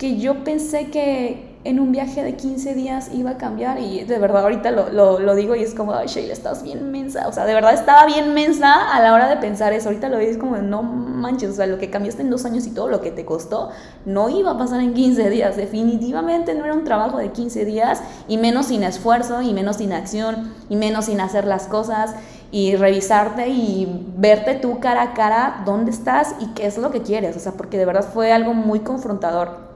que 0.03 0.19
yo 0.19 0.43
pensé 0.43 0.91
que, 0.91 1.53
en 1.65 1.79
un 1.79 1.93
viaje 1.93 2.25
de 2.25 2.35
15 2.35 2.75
días 2.75 3.11
iba 3.15 3.31
a 3.31 3.39
cambiar 3.39 3.79
y 3.79 4.03
de 4.03 4.19
verdad 4.19 4.43
ahorita 4.43 4.73
lo, 4.73 5.21
lo, 5.21 5.35
digo 5.37 5.55
y 5.55 5.63
es 5.63 5.75
como, 5.75 5.95
ay 5.95 6.09
Sheila, 6.09 6.33
estás 6.33 6.65
bien 6.65 6.91
mensa, 6.91 7.29
o 7.29 7.33
sea, 7.33 7.45
de 7.45 7.55
verdad 7.55 7.73
estaba 7.73 8.05
bien 8.07 8.35
mensa 8.35 8.93
a 8.93 9.01
la 9.01 9.15
hora 9.15 9.29
de 9.29 9.37
pensar 9.37 9.73
eso, 9.73 9.89
ahorita 9.89 10.09
lo 10.09 10.19
digo 10.19 10.33
es 10.33 10.39
como, 10.39 10.57
no 10.57 10.83
manches, 10.83 11.51
o 11.51 11.55
sea, 11.55 11.69
lo 11.69 11.79
que 11.79 11.89
cambiaste 11.89 12.23
en 12.23 12.31
dos 12.31 12.45
años 12.45 12.67
y 12.67 12.73
todo 12.73 12.89
lo 12.89 13.01
que 13.01 13.13
te 13.13 13.25
costó, 13.25 13.71
no 14.05 14.29
iba 14.29 14.51
a 14.51 14.59
pasar 14.59 14.81
en 14.81 14.93
15 14.93 15.31
días, 15.31 15.57
definitivamente 15.57 16.53
no 16.55 16.65
era 16.65 16.75
un 16.75 16.83
trabajo 16.83 17.19
de 17.19 17.31
15 17.31 17.65
días 17.65 18.03
y 18.27 18.39
menos 18.39 18.67
sin 18.67 18.83
esfuerzo 18.83 19.41
y 19.41 19.55
menos 19.55 19.77
sin 19.77 19.93
acción 19.93 20.53
y 20.69 20.75
menos 20.75 21.05
sin 21.05 21.21
hacer 21.21 21.45
las 21.45 21.69
cosas 21.69 22.17
y 22.51 22.75
revisarte 22.75 23.51
y 23.51 24.05
verte 24.17 24.57
tú 24.57 24.81
cara 24.81 25.03
a 25.03 25.15
cara 25.15 25.63
dónde 25.65 25.93
estás 25.93 26.35
y 26.41 26.49
qué 26.55 26.67
es 26.67 26.77
lo 26.77 26.91
que 26.91 27.03
quieres, 27.03 27.37
o 27.37 27.39
sea, 27.39 27.53
porque 27.53 27.79
de 27.79 27.85
verdad 27.85 28.05
fue 28.13 28.33
algo 28.33 28.53
muy 28.53 28.81
confrontador. 28.81 29.72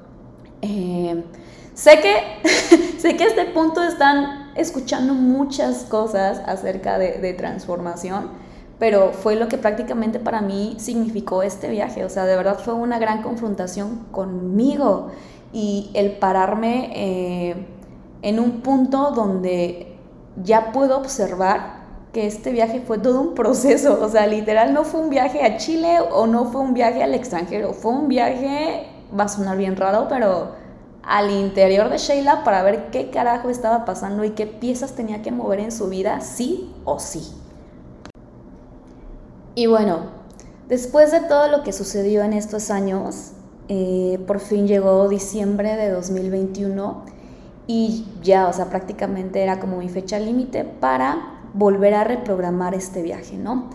Eh, 0.62 1.24
sé, 1.74 2.00
que, 2.00 2.98
sé 2.98 3.16
que 3.16 3.24
a 3.24 3.26
este 3.26 3.44
punto 3.46 3.82
están 3.82 4.52
escuchando 4.56 5.14
muchas 5.14 5.84
cosas 5.84 6.40
acerca 6.46 6.98
de, 6.98 7.34
transformación, 7.34 8.30
pero 8.78 9.12
fue 9.12 9.36
lo 9.36 9.48
que 9.48 9.58
prácticamente 9.58 10.18
para 10.18 10.40
mí 10.40 10.76
significó 10.78 11.42
este 11.42 11.68
viaje. 11.68 12.04
O 12.04 12.08
sea, 12.08 12.24
de 12.24 12.36
verdad 12.36 12.58
fue 12.58 12.74
una 12.74 12.98
gran 12.98 13.22
confrontación 13.22 14.06
conmigo 14.10 15.08
y 15.52 15.90
el 15.94 16.12
pararme 16.12 16.90
eh, 16.94 17.66
en 18.22 18.40
un 18.40 18.60
punto 18.62 19.12
donde 19.12 19.96
ya 20.42 20.72
puedo 20.72 20.98
observar 20.98 21.76
que 22.12 22.26
este 22.26 22.50
viaje 22.50 22.80
fue 22.80 22.98
todo 22.98 23.20
un 23.20 23.34
proceso, 23.34 24.02
o 24.02 24.08
sea, 24.08 24.26
literal 24.26 24.72
no 24.72 24.84
fue 24.84 25.00
un 25.00 25.10
viaje 25.10 25.42
a 25.42 25.58
Chile 25.58 25.98
o 26.00 26.26
no 26.26 26.46
fue 26.46 26.62
un 26.62 26.72
viaje 26.72 27.02
al 27.02 27.14
extranjero, 27.14 27.74
fue 27.74 27.92
un 27.92 28.08
viaje 28.08 28.86
va 29.18 29.24
a 29.24 29.28
sonar 29.28 29.56
bien 29.56 29.76
raro, 29.76 30.06
pero 30.08 30.52
al 31.02 31.30
interior 31.30 31.88
de 31.88 31.98
Sheila 31.98 32.42
para 32.42 32.62
ver 32.62 32.90
qué 32.90 33.10
carajo 33.10 33.48
estaba 33.48 33.84
pasando 33.84 34.24
y 34.24 34.30
qué 34.30 34.46
piezas 34.46 34.92
tenía 34.92 35.22
que 35.22 35.30
mover 35.30 35.60
en 35.60 35.72
su 35.72 35.88
vida, 35.88 36.20
sí 36.20 36.74
o 36.84 36.98
sí. 36.98 37.22
Y 39.54 39.66
bueno, 39.66 40.00
después 40.68 41.12
de 41.12 41.20
todo 41.20 41.48
lo 41.48 41.62
que 41.62 41.72
sucedió 41.72 42.22
en 42.24 42.32
estos 42.32 42.70
años, 42.70 43.32
eh, 43.68 44.18
por 44.26 44.40
fin 44.40 44.66
llegó 44.66 45.08
diciembre 45.08 45.76
de 45.76 45.90
2021 45.90 47.04
y 47.66 48.06
ya, 48.22 48.48
o 48.48 48.52
sea, 48.52 48.66
prácticamente 48.66 49.42
era 49.42 49.58
como 49.58 49.78
mi 49.78 49.88
fecha 49.88 50.18
límite 50.18 50.64
para 50.64 51.40
volver 51.54 51.94
a 51.94 52.04
reprogramar 52.04 52.74
este 52.74 53.02
viaje, 53.02 53.36
¿no? 53.38 53.70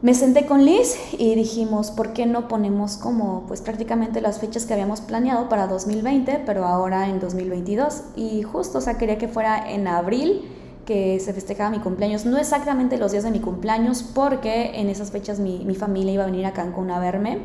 Me 0.00 0.14
senté 0.14 0.46
con 0.46 0.64
Liz 0.64 0.96
y 1.18 1.34
dijimos, 1.34 1.90
¿por 1.90 2.12
qué 2.12 2.24
no 2.24 2.46
ponemos 2.46 2.96
como 2.96 3.42
pues 3.48 3.62
prácticamente 3.62 4.20
las 4.20 4.38
fechas 4.38 4.64
que 4.64 4.72
habíamos 4.72 5.00
planeado 5.00 5.48
para 5.48 5.66
2020, 5.66 6.44
pero 6.46 6.66
ahora 6.66 7.08
en 7.08 7.18
2022? 7.18 8.02
Y 8.14 8.42
justo, 8.42 8.78
o 8.78 8.80
sea, 8.80 8.96
quería 8.96 9.18
que 9.18 9.26
fuera 9.26 9.68
en 9.68 9.88
abril, 9.88 10.42
que 10.86 11.18
se 11.18 11.32
festejaba 11.32 11.70
mi 11.70 11.80
cumpleaños, 11.80 12.26
no 12.26 12.38
exactamente 12.38 12.96
los 12.96 13.10
días 13.10 13.24
de 13.24 13.32
mi 13.32 13.40
cumpleaños, 13.40 14.04
porque 14.04 14.70
en 14.78 14.88
esas 14.88 15.10
fechas 15.10 15.40
mi, 15.40 15.64
mi 15.64 15.74
familia 15.74 16.12
iba 16.12 16.22
a 16.22 16.26
venir 16.26 16.46
a 16.46 16.52
Cancún 16.52 16.92
a 16.92 17.00
verme, 17.00 17.40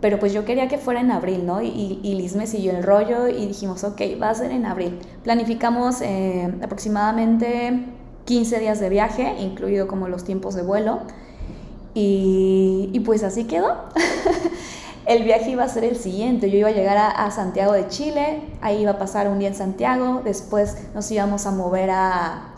pero 0.00 0.18
pues 0.18 0.32
yo 0.32 0.46
quería 0.46 0.68
que 0.68 0.78
fuera 0.78 1.00
en 1.00 1.10
abril, 1.10 1.44
¿no? 1.44 1.60
Y, 1.60 2.00
y 2.02 2.14
Liz 2.14 2.34
me 2.36 2.46
siguió 2.46 2.72
el 2.74 2.82
rollo 2.82 3.28
y 3.28 3.46
dijimos, 3.46 3.84
ok, 3.84 4.00
va 4.20 4.30
a 4.30 4.34
ser 4.34 4.50
en 4.50 4.64
abril. 4.64 4.98
Planificamos 5.24 6.00
eh, 6.00 6.54
aproximadamente 6.62 7.84
15 8.24 8.60
días 8.60 8.80
de 8.80 8.88
viaje, 8.88 9.34
incluido 9.40 9.86
como 9.86 10.08
los 10.08 10.24
tiempos 10.24 10.54
de 10.54 10.62
vuelo. 10.62 11.00
Y, 11.94 13.00
pues 13.04 13.22
así 13.22 13.44
quedó. 13.44 13.76
el 15.06 15.24
viaje 15.24 15.50
iba 15.50 15.64
a 15.64 15.68
ser 15.68 15.84
el 15.84 15.96
siguiente. 15.96 16.50
Yo 16.50 16.58
iba 16.58 16.68
a 16.68 16.72
llegar 16.72 16.96
a, 16.96 17.30
Santiago 17.30 17.72
de 17.72 17.88
Chile, 17.88 18.42
ahí 18.60 18.82
iba 18.82 18.92
a 18.92 18.98
pasar 18.98 19.28
un 19.28 19.38
día 19.38 19.48
en 19.48 19.54
Santiago, 19.54 20.22
después 20.24 20.76
nos 20.94 21.10
íbamos 21.10 21.46
a 21.46 21.50
mover 21.50 21.90
a, 21.90 22.48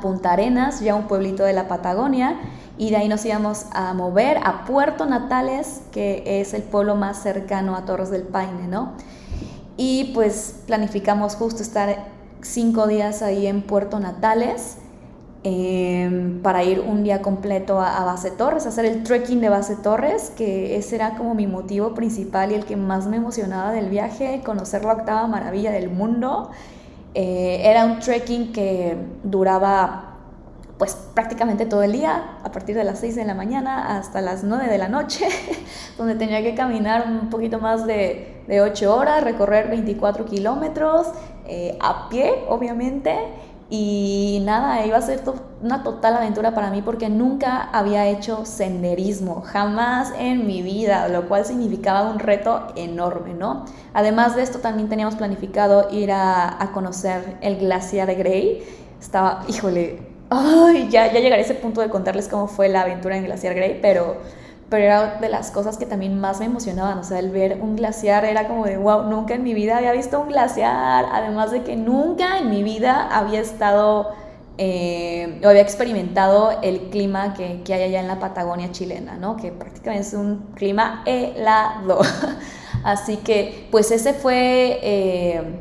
Punta 0.00 0.32
Arenas, 0.32 0.80
ya 0.80 0.94
un 0.94 1.08
pueblito 1.08 1.44
de 1.44 1.52
la 1.52 1.68
Patagonia, 1.68 2.40
y 2.78 2.88
de 2.88 2.96
ahí 2.96 3.08
nos 3.08 3.22
íbamos 3.26 3.66
a 3.72 3.92
mover 3.92 4.38
a 4.42 4.64
Puerto 4.64 5.04
Natales, 5.04 5.82
que 5.92 6.40
es 6.40 6.54
el 6.54 6.62
pueblo 6.62 6.96
más 6.96 7.22
cercano 7.22 7.76
a 7.76 7.84
Torres 7.84 8.08
del 8.08 8.22
Paine, 8.22 8.66
¿no? 8.66 8.92
Y 9.76 10.12
pues 10.14 10.60
planificamos 10.66 11.36
justo 11.36 11.62
estar 11.62 12.06
cinco 12.40 12.86
días 12.86 13.20
ahí 13.20 13.46
en 13.46 13.60
Puerto 13.60 14.00
Natales 14.00 14.78
Em, 15.46 16.40
para 16.40 16.64
ir 16.64 16.80
un 16.80 17.04
día 17.04 17.20
completo 17.20 17.78
a, 17.78 18.02
Base 18.06 18.30
Torres, 18.30 18.64
hacer 18.66 18.86
el 18.86 19.02
trekking 19.02 19.42
de 19.42 19.50
Base 19.50 19.76
Torres, 19.76 20.32
que 20.34 20.76
ese 20.76 20.94
era 20.94 21.16
como 21.16 21.34
mi 21.34 21.46
motivo 21.46 21.92
principal 21.92 22.50
y 22.50 22.54
el 22.54 22.64
que 22.64 22.76
más 22.76 23.06
me 23.08 23.18
emocionaba 23.18 23.70
del 23.70 23.90
viaje, 23.90 24.40
conocer 24.42 24.86
la 24.86 24.94
octava 24.94 25.26
maravilla 25.26 25.70
del 25.70 25.90
mundo. 25.90 26.50
Eh, 27.12 27.60
era 27.62 27.84
un 27.84 27.98
trekking 27.98 28.52
que 28.52 28.96
duraba 29.22 30.12
pues 30.78 30.96
prácticamente 31.12 31.66
todo 31.66 31.82
el 31.82 31.92
día, 31.92 32.38
a 32.42 32.50
partir 32.50 32.74
de 32.74 32.84
las 32.84 33.00
6 33.00 33.14
de 33.14 33.24
la 33.26 33.34
mañana 33.34 33.98
hasta 33.98 34.22
las 34.22 34.44
9 34.44 34.66
de 34.66 34.78
la 34.78 34.88
noche, 34.88 35.28
donde 35.98 36.14
tenía 36.14 36.42
que 36.42 36.54
caminar 36.54 37.04
un 37.06 37.28
poquito 37.28 37.60
más 37.60 37.86
de, 37.86 38.42
de 38.48 38.62
8 38.62 38.96
horas, 38.96 39.22
recorrer 39.22 39.68
24 39.68 40.24
kilómetros 40.24 41.08
eh, 41.46 41.76
a 41.82 42.08
pie, 42.08 42.32
obviamente, 42.48 43.14
y 43.76 44.38
nada, 44.44 44.86
iba 44.86 44.96
a 44.96 45.02
ser 45.02 45.20
una 45.60 45.82
total 45.82 46.14
aventura 46.14 46.54
para 46.54 46.70
mí 46.70 46.80
porque 46.80 47.08
nunca 47.08 47.60
había 47.72 48.06
hecho 48.06 48.44
senderismo, 48.44 49.40
jamás 49.40 50.12
en 50.16 50.46
mi 50.46 50.62
vida, 50.62 51.08
lo 51.08 51.26
cual 51.26 51.44
significaba 51.44 52.08
un 52.08 52.20
reto 52.20 52.68
enorme, 52.76 53.34
¿no? 53.34 53.64
Además 53.92 54.36
de 54.36 54.42
esto, 54.42 54.60
también 54.60 54.88
teníamos 54.88 55.16
planificado 55.16 55.88
ir 55.90 56.12
a, 56.12 56.70
conocer 56.72 57.36
el 57.40 57.56
glaciar 57.56 58.14
Grey. 58.14 58.62
Estaba, 59.00 59.42
híjole, 59.48 59.98
ay, 60.30 60.88
ya, 60.88 61.12
ya 61.12 61.18
llegaré 61.18 61.42
a 61.42 61.44
ese 61.44 61.54
punto 61.54 61.80
de 61.80 61.90
contarles 61.90 62.28
cómo 62.28 62.46
fue 62.46 62.68
la 62.68 62.82
aventura 62.82 63.16
en 63.16 63.24
Glaciar 63.24 63.54
Grey, 63.54 63.80
pero 63.82 64.18
pero 64.68 64.84
era 64.84 65.14
de 65.20 65.28
las 65.28 65.50
cosas 65.50 65.76
que 65.76 65.86
también 65.86 66.20
más 66.20 66.40
me 66.40 66.46
emocionaban, 66.46 66.98
o 66.98 67.04
sea, 67.04 67.18
el 67.18 67.30
ver 67.30 67.58
un 67.60 67.76
glaciar 67.76 68.24
era 68.24 68.48
como 68.48 68.64
de, 68.64 68.76
wow, 68.76 69.04
nunca 69.04 69.34
en 69.34 69.42
mi 69.42 69.54
vida 69.54 69.76
había 69.76 69.92
visto 69.92 70.20
un 70.20 70.28
glaciar, 70.28 71.06
además 71.12 71.50
de 71.50 71.62
que 71.62 71.76
nunca 71.76 72.38
en 72.38 72.50
mi 72.50 72.62
vida 72.62 73.08
había 73.10 73.40
estado 73.40 74.12
eh, 74.56 75.40
o 75.44 75.48
había 75.48 75.62
experimentado 75.62 76.58
el 76.62 76.90
clima 76.90 77.34
que, 77.34 77.62
que, 77.64 77.74
hay 77.74 77.82
allá 77.82 78.00
en 78.00 78.06
la 78.06 78.20
Patagonia 78.20 78.70
chilena, 78.70 79.16
¿no? 79.16 79.36
Que 79.36 79.50
prácticamente 79.50 80.06
es 80.06 80.14
un 80.14 80.46
clima 80.54 81.02
helado. 81.06 82.00
Así 82.84 83.16
que, 83.16 83.68
pues 83.70 83.90
ese 83.90 84.12
fue... 84.14 84.78
Eh, 84.82 85.60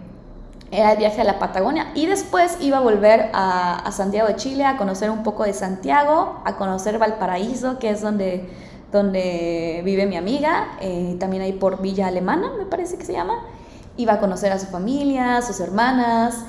era 0.70 0.94
el 0.94 0.98
viaje 0.98 1.22
a 1.22 1.24
la 1.24 1.38
Patagonia 1.38 1.92
y 1.94 2.08
después 2.08 2.58
iba 2.60 2.78
a 2.78 2.82
volver 2.82 3.30
a, 3.34 3.76
a 3.76 3.92
Santiago 3.92 4.28
de 4.28 4.38
Chile 4.38 4.66
a 4.66 4.76
conocer 4.76 5.12
un 5.12 5.22
poco 5.22 5.44
de 5.44 5.54
Santiago, 5.54 6.42
a 6.46 6.56
conocer 6.58 6.98
Valparaíso, 6.98 7.78
que 7.78 7.92
es 7.92 8.02
donde 8.02 8.50
donde 8.94 9.82
vive 9.84 10.06
mi 10.06 10.16
amiga, 10.16 10.78
eh, 10.80 11.18
también 11.20 11.42
ahí 11.42 11.52
por 11.52 11.82
Villa 11.82 12.08
Alemana, 12.08 12.52
me 12.58 12.66
parece 12.66 12.98
que 12.98 13.04
se 13.04 13.12
llama. 13.12 13.44
Iba 13.98 14.14
a 14.14 14.20
conocer 14.20 14.52
a 14.52 14.60
su 14.60 14.68
familia, 14.68 15.38
a 15.38 15.42
sus 15.42 15.60
hermanas 15.60 16.46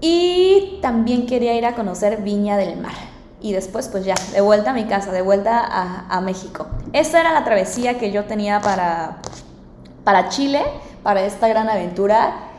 y 0.00 0.78
también 0.80 1.26
quería 1.26 1.54
ir 1.54 1.66
a 1.66 1.74
conocer 1.74 2.22
Viña 2.22 2.56
del 2.56 2.78
Mar. 2.80 2.94
Y 3.40 3.52
después, 3.52 3.88
pues 3.88 4.04
ya, 4.04 4.14
de 4.32 4.40
vuelta 4.40 4.70
a 4.70 4.72
mi 4.72 4.84
casa, 4.84 5.12
de 5.12 5.20
vuelta 5.20 5.60
a, 5.60 6.06
a 6.08 6.20
México. 6.22 6.66
Esa 6.92 7.20
era 7.20 7.32
la 7.32 7.44
travesía 7.44 7.98
que 7.98 8.10
yo 8.10 8.24
tenía 8.24 8.60
para, 8.60 9.18
para 10.02 10.30
Chile, 10.30 10.62
para 11.02 11.22
esta 11.22 11.48
gran 11.48 11.68
aventura. 11.68 12.53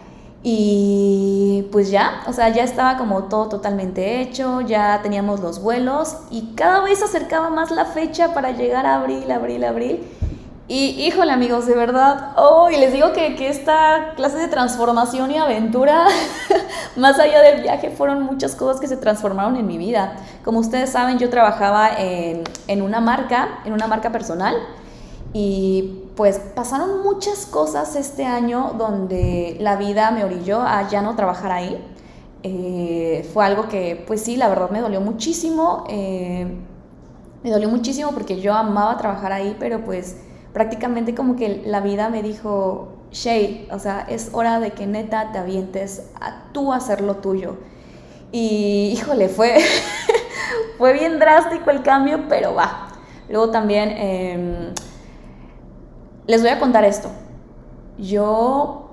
Y 0.48 1.68
pues 1.72 1.90
ya, 1.90 2.22
o 2.28 2.32
sea, 2.32 2.50
ya 2.50 2.64
estaba 2.64 2.98
como 2.98 3.24
todo 3.24 3.50
totalmente 3.50 4.22
hecho, 4.22 4.62
ya 4.62 5.00
teníamos 5.02 5.40
los 5.40 5.60
vuelos 5.60 6.18
y 6.30 6.54
cada 6.54 6.82
vez 6.82 7.00
se 7.00 7.06
acercaba 7.06 7.50
más 7.50 7.72
la 7.72 7.86
fecha 7.86 8.36
para 8.36 8.52
llegar 8.52 8.86
a 8.86 8.98
abril, 8.98 9.32
abril, 9.32 9.64
abril. 9.64 10.08
Y 10.68 11.04
híjole 11.04 11.32
amigos, 11.32 11.66
de 11.66 11.74
verdad, 11.74 12.34
oh, 12.38 12.70
y 12.70 12.78
les 12.78 12.94
digo 12.94 13.12
que, 13.12 13.36
que 13.36 13.50
esta 13.50 14.14
clase 14.16 14.38
de 14.38 14.48
transformación 14.48 15.32
y 15.32 15.38
aventura, 15.40 16.06
más 16.96 17.18
allá 17.18 17.42
del 17.42 17.64
viaje, 17.64 17.90
fueron 17.90 18.22
muchas 18.22 18.54
cosas 18.54 18.80
que 18.80 18.88
se 18.88 18.98
transformaron 18.98 19.56
en 19.56 19.66
mi 19.66 19.80
vida. 19.80 20.16
Como 20.44 20.60
ustedes 20.60 20.92
saben, 20.92 21.18
yo 21.18 21.32
trabajaba 21.32 21.90
en, 21.98 22.44
en 22.68 22.84
una 22.84 23.02
marca, 23.02 23.62
en 23.66 23.74
una 23.74 23.88
marca 23.88 24.12
personal, 24.12 24.56
y 25.38 26.06
pues 26.16 26.40
pasaron 26.40 27.04
muchas 27.04 27.46
cosas 27.46 27.98
este 27.98 28.24
año 28.24 28.74
donde 28.78 29.58
la 29.60 29.76
vida 29.76 30.10
me 30.12 30.24
orilló 30.24 30.62
a 30.62 30.88
ya 30.88 31.02
no 31.02 31.18
trabajar 31.18 31.52
ahí. 31.52 31.78
Eh, 32.42 33.30
fue 33.34 33.46
algo 33.46 33.68
que, 33.68 34.02
pues 34.08 34.22
sí, 34.22 34.38
la 34.38 34.48
verdad 34.48 34.70
me 34.70 34.80
dolió 34.80 35.02
muchísimo. 35.02 35.84
Eh, 35.90 36.48
me 37.44 37.52
dolió 37.52 37.68
muchísimo 37.68 38.12
porque 38.14 38.40
yo 38.40 38.54
amaba 38.54 38.96
trabajar 38.96 39.34
ahí, 39.34 39.58
pero 39.60 39.84
pues 39.84 40.16
prácticamente 40.54 41.14
como 41.14 41.36
que 41.36 41.64
la 41.66 41.82
vida 41.82 42.08
me 42.08 42.24
dijo, 42.24 42.94
Shay, 43.12 43.68
o 43.74 43.80
sea, 43.80 44.06
es 44.08 44.30
hora 44.32 44.62
de 44.62 44.72
que 44.72 44.88
neta 44.88 45.34
te 45.34 45.40
avientes 45.40 46.12
a 46.22 46.46
tú 46.54 46.72
hacer 46.72 47.02
lo 47.02 47.18
tuyo. 47.18 47.58
Y 48.32 48.94
híjole, 48.94 49.28
fue, 49.28 49.58
fue 50.78 50.94
bien 50.94 51.20
drástico 51.20 51.72
el 51.72 51.84
cambio, 51.84 52.22
pero 52.30 52.56
va. 52.56 52.88
Luego 53.28 53.50
también... 53.50 53.90
Em, 53.90 54.74
les 56.28 56.42
voy 56.42 56.50
a 56.50 56.60
contar 56.60 56.84
esto. 56.86 57.10
Yo 57.98 58.90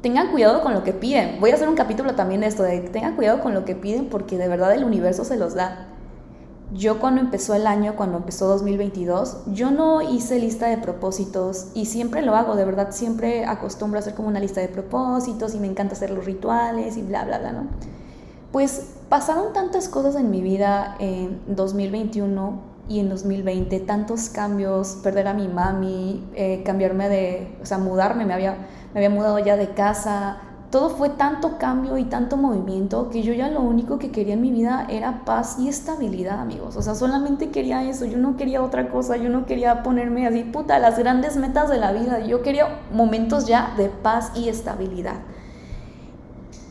tengan 0.00 0.30
cuidado 0.32 0.62
con 0.62 0.74
lo 0.74 0.82
que 0.82 0.92
piden. 0.92 1.40
Voy 1.40 1.50
a 1.50 1.54
hacer 1.54 1.68
un 1.68 1.76
capítulo 1.76 2.14
también 2.14 2.42
de 2.42 2.48
esto, 2.48 2.62
de 2.62 2.80
tengan 2.80 3.16
cuidado 3.16 3.40
con 3.40 3.54
lo 3.54 3.64
que 3.64 3.74
piden 3.74 4.08
porque 4.08 4.36
de 4.36 4.48
verdad 4.48 4.74
el 4.74 4.84
universo 4.84 5.24
se 5.24 5.36
los 5.36 5.54
da. 5.54 5.88
Yo 6.72 6.98
cuando 6.98 7.20
empezó 7.20 7.54
el 7.54 7.66
año, 7.66 7.94
cuando 7.94 8.18
empezó 8.18 8.48
2022, 8.48 9.44
yo 9.52 9.70
no 9.70 10.02
hice 10.02 10.40
lista 10.40 10.66
de 10.66 10.78
propósitos 10.78 11.68
y 11.74 11.86
siempre 11.86 12.22
lo 12.22 12.34
hago, 12.34 12.56
de 12.56 12.64
verdad 12.64 12.88
siempre 12.90 13.44
acostumbro 13.44 13.98
a 13.98 14.00
hacer 14.00 14.14
como 14.14 14.28
una 14.28 14.40
lista 14.40 14.60
de 14.60 14.68
propósitos 14.68 15.54
y 15.54 15.60
me 15.60 15.68
encanta 15.68 15.94
hacer 15.94 16.10
los 16.10 16.24
rituales 16.24 16.96
y 16.96 17.02
bla, 17.02 17.24
bla, 17.24 17.38
bla, 17.38 17.52
¿no? 17.52 17.66
Pues 18.50 18.94
pasaron 19.08 19.52
tantas 19.52 19.88
cosas 19.88 20.16
en 20.16 20.30
mi 20.30 20.40
vida 20.40 20.96
en 20.98 21.40
2021 21.46 22.73
y 22.88 23.00
en 23.00 23.08
2020, 23.08 23.80
tantos 23.80 24.28
cambios, 24.28 24.98
perder 25.02 25.28
a 25.28 25.34
mi 25.34 25.48
mami, 25.48 26.24
eh, 26.34 26.62
cambiarme 26.64 27.08
de, 27.08 27.56
o 27.62 27.66
sea, 27.66 27.78
mudarme, 27.78 28.24
me 28.24 28.34
había, 28.34 28.56
me 28.92 29.00
había 29.00 29.10
mudado 29.10 29.38
ya 29.38 29.56
de 29.56 29.70
casa, 29.70 30.38
todo 30.74 30.90
fue 30.90 31.08
tanto 31.08 31.56
cambio 31.56 31.98
y 31.98 32.04
tanto 32.04 32.36
movimiento 32.36 33.08
que 33.08 33.22
yo 33.22 33.32
ya 33.32 33.48
lo 33.48 33.60
único 33.60 34.00
que 34.00 34.10
quería 34.10 34.34
en 34.34 34.42
mi 34.42 34.50
vida 34.50 34.88
era 34.90 35.24
paz 35.24 35.56
y 35.60 35.68
estabilidad, 35.68 36.40
amigos. 36.40 36.76
O 36.76 36.82
sea, 36.82 36.96
solamente 36.96 37.50
quería 37.50 37.88
eso, 37.88 38.06
yo 38.06 38.18
no 38.18 38.36
quería 38.36 38.60
otra 38.60 38.88
cosa, 38.90 39.16
yo 39.16 39.28
no 39.28 39.46
quería 39.46 39.84
ponerme 39.84 40.26
así, 40.26 40.42
puta, 40.42 40.80
las 40.80 40.98
grandes 40.98 41.36
metas 41.36 41.70
de 41.70 41.78
la 41.78 41.92
vida, 41.92 42.26
yo 42.26 42.42
quería 42.42 42.80
momentos 42.92 43.46
ya 43.46 43.72
de 43.76 43.88
paz 43.88 44.32
y 44.34 44.48
estabilidad. 44.48 45.20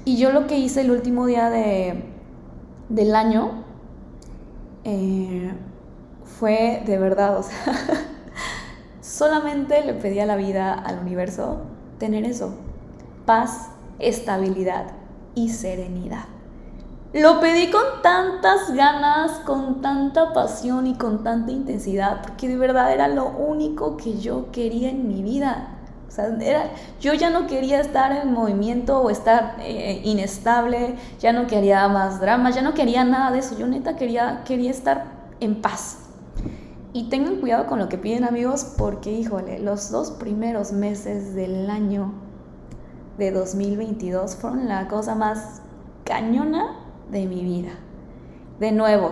Y 0.04 0.18
yo 0.18 0.34
lo 0.34 0.48
que 0.48 0.58
hice 0.58 0.82
el 0.82 0.92
último 0.92 1.26
día 1.26 1.50
de, 1.50 2.04
del 2.90 3.16
año 3.16 3.64
eh, 4.84 5.54
fue 6.40 6.84
de 6.86 6.98
verdad, 6.98 7.38
o 7.38 7.44
sea, 7.44 7.74
solamente 9.02 9.84
le 9.86 9.94
pedí 9.94 10.20
a 10.20 10.26
la 10.26 10.36
vida, 10.36 10.74
al 10.74 11.00
universo, 11.00 11.62
tener 12.00 12.26
eso, 12.26 12.54
paz 13.26 13.70
estabilidad 14.00 14.86
y 15.36 15.50
serenidad. 15.50 16.26
Lo 17.14 17.40
pedí 17.40 17.70
con 17.70 18.02
tantas 18.02 18.74
ganas, 18.74 19.32
con 19.46 19.82
tanta 19.82 20.34
pasión 20.34 20.88
y 20.88 20.96
con 20.96 21.24
tanta 21.24 21.52
intensidad, 21.52 22.24
porque 22.24 22.48
de 22.48 22.58
verdad 22.58 22.92
era 22.92 23.08
lo 23.08 23.28
único 23.28 23.98
que 23.98 24.18
yo 24.18 24.52
quería 24.52 24.90
en 24.90 25.08
mi 25.08 25.22
vida. 25.22 25.68
O 26.08 26.12
sea, 26.12 26.36
era, 26.42 26.72
yo 27.00 27.14
ya 27.14 27.30
no 27.30 27.46
quería 27.46 27.82
estar 27.82 28.12
en 28.12 28.34
movimiento 28.34 29.00
o 29.00 29.12
estar 29.12 29.58
eh, 29.60 30.02
inestable, 30.04 30.96
ya 31.20 31.34
no 31.34 31.46
quería 31.46 31.88
más 31.88 32.20
dramas, 32.20 32.56
ya 32.56 32.64
no 32.64 32.74
quería 32.74 33.04
nada 33.04 33.32
de 33.32 33.40
eso. 33.40 33.58
Yo 33.58 33.68
neta 33.68 33.96
quería, 33.96 34.42
quería 34.44 34.72
estar 34.72 35.06
en 35.40 35.62
paz. 35.62 36.03
Y 36.94 37.06
tengan 37.10 37.38
cuidado 37.38 37.66
con 37.66 37.80
lo 37.80 37.90
que 37.90 37.98
piden 37.98 38.24
amigos, 38.24 38.76
porque 38.78 39.12
híjole, 39.12 39.58
los 39.58 39.90
dos 39.90 40.12
primeros 40.12 40.72
meses 40.72 41.34
del 41.34 41.68
año 41.72 42.14
de 43.18 43.32
2022 43.32 44.36
fueron 44.36 44.68
la 44.68 44.88
cosa 44.88 45.16
más 45.16 45.64
cañona 46.04 46.80
de 47.10 47.26
mi 47.26 47.44
vida. 47.44 47.72
De 48.60 48.72
nuevo, 48.72 49.10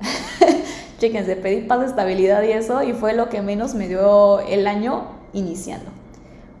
chéquense, 0.98 1.34
pedí 1.34 1.62
paz, 1.62 1.82
estabilidad 1.82 2.42
y 2.44 2.52
eso, 2.52 2.84
y 2.84 2.92
fue 2.92 3.14
lo 3.14 3.28
que 3.28 3.42
menos 3.42 3.74
me 3.74 3.88
dio 3.88 4.38
el 4.38 4.68
año 4.68 5.08
iniciando. 5.32 5.90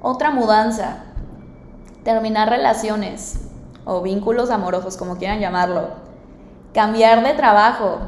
Otra 0.00 0.32
mudanza, 0.32 1.04
terminar 2.02 2.50
relaciones 2.50 3.48
o 3.84 4.02
vínculos 4.02 4.50
amorosos, 4.50 4.96
como 4.96 5.18
quieran 5.18 5.38
llamarlo, 5.38 5.90
cambiar 6.74 7.22
de 7.22 7.34
trabajo 7.34 8.00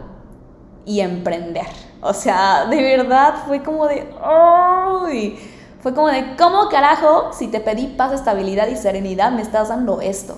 y 0.85 0.99
emprender. 0.99 1.90
O 2.03 2.15
sea, 2.15 2.67
de 2.67 2.83
verdad 2.83 3.35
fue 3.47 3.63
como 3.63 3.87
de... 3.87 4.13
¡Ay! 4.23 5.39
Fue 5.81 5.95
como 5.95 6.09
de, 6.09 6.37
¿cómo 6.37 6.69
carajo 6.69 7.33
si 7.33 7.49
te 7.49 7.61
pedí 7.61 7.87
paz, 7.87 8.13
estabilidad 8.13 8.69
y 8.69 8.77
serenidad 8.77 9.33
me 9.33 9.43
estás 9.43 9.69
dando 9.69 10.01
esto? 10.01 10.37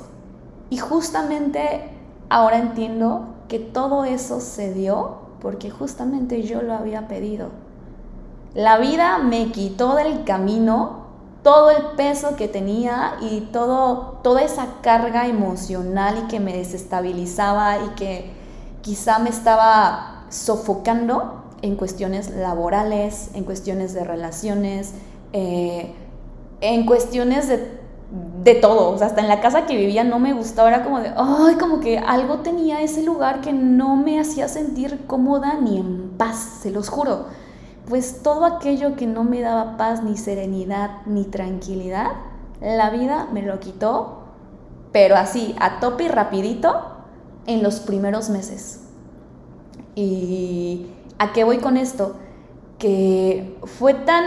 Y 0.71 0.79
justamente 0.79 1.91
ahora 2.29 2.59
entiendo 2.59 3.27
que 3.49 3.59
todo 3.59 4.05
eso 4.05 4.41
se 4.41 4.73
dio 4.73 5.23
porque 5.41 5.71
justamente 5.71 6.43
yo 6.43 6.63
lo 6.63 6.75
había 6.75 7.09
pedido. 7.09 7.49
La 8.55 8.79
vida 8.79 9.19
me 9.19 9.51
quitó 9.51 9.97
del 9.97 10.25
camino 10.25 11.03
todo 11.43 11.71
el 11.71 11.83
peso 11.97 12.37
que 12.37 12.47
tenía 12.47 13.15
y 13.21 13.41
todo, 13.53 14.21
toda 14.23 14.43
esa 14.43 14.67
carga 14.81 15.27
emocional 15.27 16.23
y 16.25 16.29
que 16.29 16.39
me 16.39 16.57
desestabilizaba 16.57 17.79
y 17.79 17.89
que 17.97 18.33
quizá 18.81 19.19
me 19.19 19.31
estaba 19.31 20.25
sofocando 20.29 21.42
en 21.63 21.77
cuestiones 21.77 22.31
laborales, 22.31 23.31
en 23.35 23.45
cuestiones 23.45 23.95
de 23.95 24.05
relaciones, 24.05 24.93
eh, 25.33 25.95
en 26.61 26.85
cuestiones 26.85 27.49
de, 27.49 27.81
de, 28.43 28.55
todo, 28.57 28.91
o 28.91 28.99
sea, 28.99 29.07
hasta 29.07 29.21
en 29.21 29.29
la 29.29 29.41
casa 29.41 29.65
que 29.65 29.77
vivía 29.77 30.05
no 30.05 30.19
me 30.19 30.33
gustaba, 30.33 30.69
era 30.69 30.85
como 30.85 31.01
de, 31.01 31.13
ay, 31.17 31.55
como 31.55 31.81
que 31.81 31.99
algo 31.99 32.39
tenía 32.39 32.83
ese 32.83 33.03
lugar 33.03 33.41
que 33.41 33.53
no 33.53 33.97
me 33.97 34.21
hacía 34.21 34.49
sentir 34.49 35.07
cómoda 35.07 35.55
ni 35.61 35.79
en 35.79 36.11
paz, 36.19 36.59
se 36.63 36.71
los 36.71 36.89
juro. 36.89 37.27
Pues 37.89 38.23
todo 38.23 38.45
aquello 38.45 38.97
que 38.97 39.07
no 39.07 39.25
me 39.25 39.41
daba 39.41 39.77
paz, 39.77 40.03
ni 40.03 40.17
serenidad, 40.17 41.03
ni 41.07 41.25
tranquilidad, 41.25 42.09
la 42.61 42.91
vida 42.91 43.29
me 43.33 43.43
lo 43.43 43.59
quitó, 43.59 44.23
pero 44.93 45.17
así, 45.17 45.55
a 45.59 45.81
tope 45.81 46.05
y 46.05 46.09
rapidito, 46.09 46.93
en 47.47 47.63
los 47.63 47.81
primeros 47.81 48.31
meses. 48.31 48.81
¿Y 49.95 50.87
a 51.23 51.33
qué 51.33 51.45
voy 51.45 51.59
con 51.59 51.77
esto? 51.77 52.17
Que 52.79 53.57
fue 53.65 53.95
tan 53.95 54.25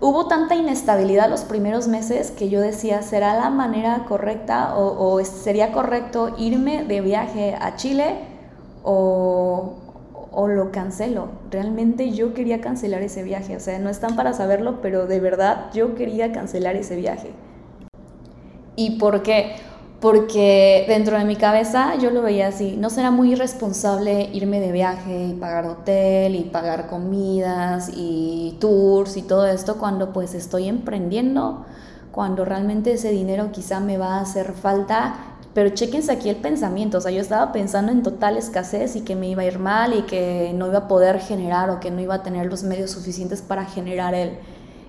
hubo 0.00 0.28
tanta 0.28 0.54
inestabilidad 0.54 1.28
los 1.28 1.42
primeros 1.42 1.88
meses 1.88 2.30
que 2.30 2.48
yo 2.48 2.60
decía, 2.60 3.02
¿será 3.02 3.34
la 3.34 3.50
manera 3.50 4.04
correcta 4.08 4.76
o, 4.76 5.22
sería 5.24 5.72
correcto 5.72 6.34
irme 6.38 6.84
de 6.84 7.00
viaje 7.00 7.56
a 7.60 7.76
Chile 7.76 8.16
o, 8.82 9.74
o, 10.30 10.48
lo 10.48 10.70
cancelo? 10.70 11.28
Realmente 11.50 12.12
yo 12.12 12.32
quería 12.32 12.60
cancelar 12.60 13.02
ese 13.02 13.22
viaje, 13.24 13.56
o 13.56 13.60
sea, 13.60 13.78
no 13.78 13.90
están 13.90 14.16
para 14.16 14.32
saberlo, 14.32 14.80
pero 14.80 15.06
de 15.06 15.20
verdad 15.20 15.70
yo 15.74 15.94
quería 15.94 16.32
cancelar 16.32 16.76
ese 16.76 16.96
viaje. 16.96 17.32
¿Y 18.76 18.98
por 18.98 19.22
qué? 19.22 19.56
Porque 20.00 20.84
dentro 20.86 21.18
de 21.18 21.24
mi 21.24 21.34
cabeza 21.34 21.96
yo 21.96 22.10
lo 22.10 22.22
veía 22.22 22.48
así, 22.48 22.76
no 22.76 22.88
será 22.88 23.10
muy 23.10 23.32
irresponsable 23.32 24.30
irme 24.32 24.60
de 24.60 24.70
viaje 24.70 25.26
y 25.26 25.32
pagar 25.32 25.66
hotel 25.66 26.36
y 26.36 26.44
pagar 26.44 26.86
comidas 26.86 27.90
y 27.96 28.56
tours 28.60 29.16
y 29.16 29.22
todo 29.22 29.46
esto 29.46 29.76
cuando 29.78 30.12
pues 30.12 30.34
estoy 30.34 30.68
emprendiendo, 30.68 31.64
cuando 32.12 32.44
realmente 32.44 32.92
ese 32.92 33.10
dinero 33.10 33.50
quizá 33.50 33.80
me 33.80 33.98
va 33.98 34.18
a 34.18 34.20
hacer 34.20 34.52
falta, 34.52 35.16
pero 35.52 35.70
chequense 35.70 36.12
aquí 36.12 36.28
el 36.28 36.36
pensamiento, 36.36 36.98
o 36.98 37.00
sea, 37.00 37.10
yo 37.10 37.20
estaba 37.20 37.50
pensando 37.50 37.90
en 37.90 38.04
total 38.04 38.36
escasez 38.36 38.94
y 38.94 39.00
que 39.00 39.16
me 39.16 39.28
iba 39.28 39.42
a 39.42 39.46
ir 39.46 39.58
mal 39.58 39.94
y 39.94 40.02
que 40.02 40.52
no 40.54 40.68
iba 40.68 40.78
a 40.78 40.88
poder 40.88 41.18
generar 41.18 41.70
o 41.70 41.80
que 41.80 41.90
no 41.90 42.00
iba 42.00 42.14
a 42.14 42.22
tener 42.22 42.46
los 42.46 42.62
medios 42.62 42.92
suficientes 42.92 43.42
para 43.42 43.64
generar 43.64 44.14
el, 44.14 44.38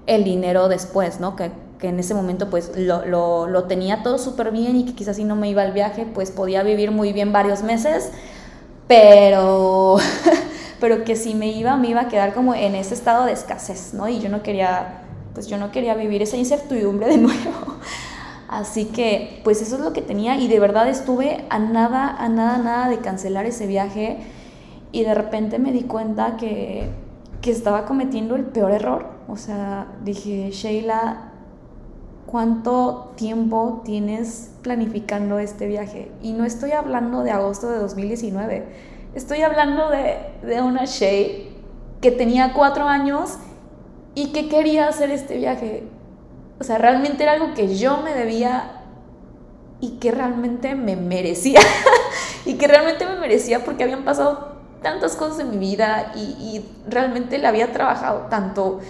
el 0.06 0.24
dinero 0.24 0.68
después, 0.68 1.20
¿no? 1.20 1.36
Que 1.36 1.52
que 1.80 1.88
en 1.88 2.00
ese 2.00 2.14
momento 2.14 2.50
pues 2.50 2.72
lo, 2.76 3.48
lo, 3.48 3.64
tenía 3.64 4.04
todo 4.04 4.18
súper 4.18 4.52
bien 4.52 4.76
y 4.76 4.86
que 4.86 4.94
quizás 4.94 5.16
si 5.16 5.24
no 5.24 5.36
me 5.36 5.50
iba 5.50 5.62
al 5.62 5.72
viaje 5.72 6.06
pues 6.06 6.30
podía 6.30 6.62
vivir 6.62 6.92
muy 6.92 7.14
bien 7.14 7.32
varios 7.32 7.64
meses, 7.64 8.12
pero, 8.88 9.98
pero 10.80 11.06
que 11.06 11.16
si 11.16 11.36
me 11.36 11.48
iba 11.48 11.78
me 11.78 11.88
iba 11.88 12.02
a 12.02 12.08
quedar 12.10 12.34
como 12.34 12.54
en 12.54 12.76
ese 12.76 12.94
estado 12.94 13.26
de 13.26 13.32
escasez, 13.32 13.94
¿no? 13.94 14.10
Y 14.10 14.20
yo 14.20 14.30
no 14.30 14.44
quería, 14.44 15.04
pues 15.34 15.48
yo 15.48 15.58
no 15.58 15.72
quería 15.72 15.96
vivir 15.96 16.22
esa 16.22 16.36
incertidumbre 16.36 17.08
de 17.08 17.18
nuevo. 17.18 17.78
Así 18.50 18.86
que 18.86 19.42
pues 19.44 19.62
eso 19.62 19.76
es 19.76 19.82
lo 19.82 19.94
que 19.94 20.02
tenía 20.02 20.38
y 20.38 20.48
de 20.48 20.60
verdad 20.60 20.90
estuve 20.90 21.46
a 21.50 21.60
nada, 21.60 22.10
a 22.10 22.28
nada, 22.28 22.58
nada 22.58 22.90
de 22.90 22.98
cancelar 22.98 23.46
ese 23.46 23.68
viaje 23.68 24.18
y 24.92 25.04
de 25.04 25.14
repente 25.14 25.60
me 25.60 25.72
di 25.72 25.84
cuenta 25.84 26.36
que, 26.36 26.90
que 27.42 27.52
estaba 27.52 27.86
cometiendo 27.86 28.36
el 28.36 28.46
peor 28.46 28.72
error. 28.72 29.08
O 29.28 29.38
sea, 29.38 29.88
dije, 30.04 30.50
Sheila, 30.52 31.29
cuánto 32.30 33.12
tiempo 33.16 33.82
tienes 33.84 34.52
planificando 34.62 35.40
este 35.40 35.66
viaje. 35.66 36.12
Y 36.22 36.34
no 36.34 36.46
estoy 36.46 36.74
hablando 36.74 37.24
de 37.24 37.32
agosto 37.32 37.72
de 37.72 37.80
2019, 37.80 38.68
estoy 39.16 39.42
hablando 39.42 39.90
de, 39.90 40.62
una 40.62 40.86
Shay 40.86 41.50
que 42.02 42.12
tenía 42.12 42.54
cuatro 42.54 42.88
años 42.88 43.38
y 44.14 44.32
que 44.32 44.48
quería 44.48 44.88
hacer 44.88 45.10
este 45.10 45.38
viaje. 45.38 45.84
O 46.60 46.64
sea, 46.64 46.78
realmente 46.78 47.24
era 47.24 47.32
algo 47.32 47.56
que 47.56 47.76
yo 47.76 47.98
me 48.04 48.14
debía 48.14 48.84
y 49.80 49.98
que 49.98 50.12
realmente 50.12 50.76
me 50.76 50.96
merecía. 50.96 51.62
y 52.46 52.56
que 52.56 52.68
realmente 52.68 53.08
me 53.08 53.16
merecía 53.16 53.66
porque 53.66 53.84
habían 53.84 54.04
pasado 54.04 54.60
tantas 54.84 55.16
cosas 55.16 55.40
en 55.40 55.50
mi 55.50 55.58
vida 55.58 56.12
y, 56.16 56.20
y 56.20 56.70
realmente 56.88 57.40
la 57.40 57.50
había 57.50 57.72
trabajado 57.72 58.28
tanto. 58.30 58.82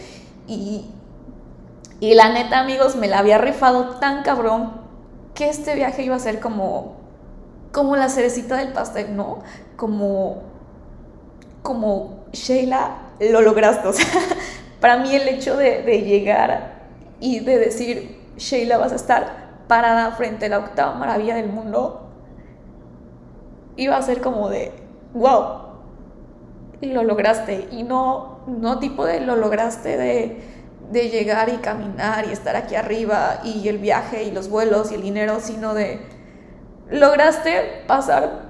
Y, 0.45 0.89
y 1.99 2.13
la 2.15 2.29
neta, 2.29 2.59
amigos, 2.59 2.95
me 2.95 3.07
la 3.07 3.19
había 3.19 3.37
rifado 3.37 3.97
tan 3.97 4.23
cabrón 4.23 4.73
que 5.33 5.49
este 5.49 5.75
viaje 5.75 6.03
iba 6.03 6.15
a 6.15 6.19
ser 6.19 6.39
como, 6.39 6.95
como 7.71 7.95
la 7.95 8.09
cerecita 8.09 8.57
del 8.57 8.73
pastel, 8.73 9.15
¿no? 9.15 9.39
Como, 9.75 10.43
como 11.61 12.25
Sheila, 12.31 12.97
lo 13.19 13.41
lograste. 13.41 13.87
O 13.89 13.93
sea, 13.93 14.05
para 14.79 14.97
mí 14.97 15.13
el 15.13 15.27
hecho 15.27 15.57
de, 15.57 15.81
de 15.83 16.01
llegar 16.01 16.79
y 17.19 17.41
de 17.41 17.57
decir, 17.57 18.17
Sheila, 18.37 18.77
vas 18.77 18.93
a 18.93 18.95
estar 18.95 19.49
parada 19.67 20.11
frente 20.11 20.45
a 20.45 20.49
la 20.49 20.59
octava 20.59 20.93
maravilla 20.95 21.35
del 21.35 21.49
mundo, 21.49 22.09
iba 23.75 23.97
a 23.97 24.01
ser 24.01 24.21
como 24.21 24.49
de, 24.49 24.71
wow, 25.13 25.69
lo 26.81 27.03
lograste. 27.03 27.67
Y 27.71 27.83
no, 27.83 28.39
no 28.47 28.79
tipo 28.79 29.05
de 29.05 29.21
lo 29.21 29.35
lograste 29.35 29.97
de, 29.97 30.41
de 30.91 31.09
llegar 31.09 31.49
y 31.49 31.57
caminar 31.57 32.27
y 32.27 32.31
estar 32.31 32.55
aquí 32.55 32.75
arriba 32.75 33.41
y 33.43 33.67
el 33.67 33.77
viaje 33.77 34.23
y 34.23 34.31
los 34.31 34.49
vuelos 34.49 34.91
y 34.91 34.95
el 34.95 35.01
dinero, 35.01 35.39
sino 35.39 35.73
de, 35.73 35.99
lograste 36.89 37.83
pasar 37.87 38.49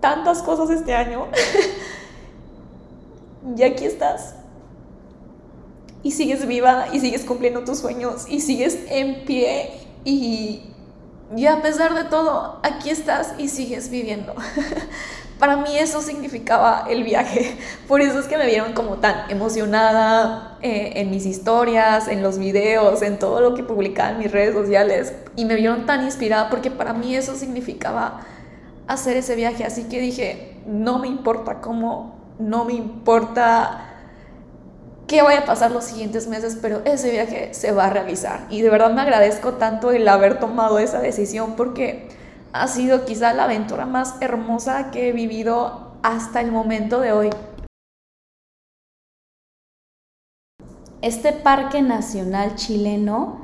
tantas 0.00 0.42
cosas 0.42 0.70
este 0.70 0.94
año. 0.94 1.26
y 3.56 3.62
aquí 3.62 3.84
estás. 3.84 4.36
Y 6.02 6.12
sigues 6.12 6.46
viva 6.46 6.86
y 6.92 7.00
sigues 7.00 7.24
cumpliendo 7.24 7.64
tus 7.64 7.78
sueños 7.78 8.26
y 8.28 8.40
sigues 8.40 8.78
en 8.88 9.24
pie 9.24 9.70
y, 10.04 10.70
y 11.34 11.46
a 11.46 11.62
pesar 11.62 11.94
de 11.94 12.04
todo, 12.04 12.60
aquí 12.62 12.90
estás 12.90 13.34
y 13.38 13.48
sigues 13.48 13.90
viviendo. 13.90 14.34
Para 15.38 15.56
mí 15.56 15.76
eso 15.76 16.00
significaba 16.00 16.86
el 16.88 17.02
viaje. 17.02 17.56
Por 17.88 18.00
eso 18.00 18.18
es 18.18 18.26
que 18.26 18.38
me 18.38 18.46
vieron 18.46 18.72
como 18.72 18.96
tan 18.96 19.30
emocionada 19.30 20.58
eh, 20.62 20.92
en 20.96 21.10
mis 21.10 21.26
historias, 21.26 22.08
en 22.08 22.22
los 22.22 22.38
videos, 22.38 23.02
en 23.02 23.18
todo 23.18 23.40
lo 23.40 23.54
que 23.54 23.62
publicaba 23.62 24.10
en 24.10 24.18
mis 24.18 24.30
redes 24.30 24.54
sociales. 24.54 25.12
Y 25.36 25.44
me 25.44 25.56
vieron 25.56 25.86
tan 25.86 26.04
inspirada 26.04 26.50
porque 26.50 26.70
para 26.70 26.92
mí 26.92 27.14
eso 27.14 27.34
significaba 27.34 28.20
hacer 28.86 29.16
ese 29.16 29.34
viaje. 29.34 29.64
Así 29.64 29.84
que 29.84 30.00
dije, 30.00 30.56
no 30.66 30.98
me 30.98 31.08
importa 31.08 31.60
cómo, 31.60 32.16
no 32.38 32.64
me 32.64 32.74
importa 32.74 33.90
qué 35.06 35.22
vaya 35.22 35.40
a 35.40 35.44
pasar 35.44 35.70
los 35.70 35.84
siguientes 35.84 36.26
meses, 36.28 36.58
pero 36.60 36.82
ese 36.84 37.10
viaje 37.10 37.52
se 37.52 37.72
va 37.72 37.86
a 37.86 37.90
realizar. 37.90 38.46
Y 38.50 38.62
de 38.62 38.70
verdad 38.70 38.92
me 38.92 39.02
agradezco 39.02 39.54
tanto 39.54 39.90
el 39.90 40.06
haber 40.08 40.38
tomado 40.38 40.78
esa 40.78 41.00
decisión 41.00 41.56
porque 41.56 42.08
ha 42.54 42.68
sido 42.68 43.04
quizá 43.04 43.34
la 43.34 43.44
aventura 43.44 43.84
más 43.84 44.22
hermosa 44.22 44.92
que 44.92 45.08
he 45.08 45.12
vivido 45.12 45.98
hasta 46.04 46.40
el 46.40 46.52
momento 46.52 47.00
de 47.00 47.12
hoy. 47.12 47.30
Este 51.02 51.32
parque 51.32 51.82
nacional 51.82 52.54
chileno 52.54 53.40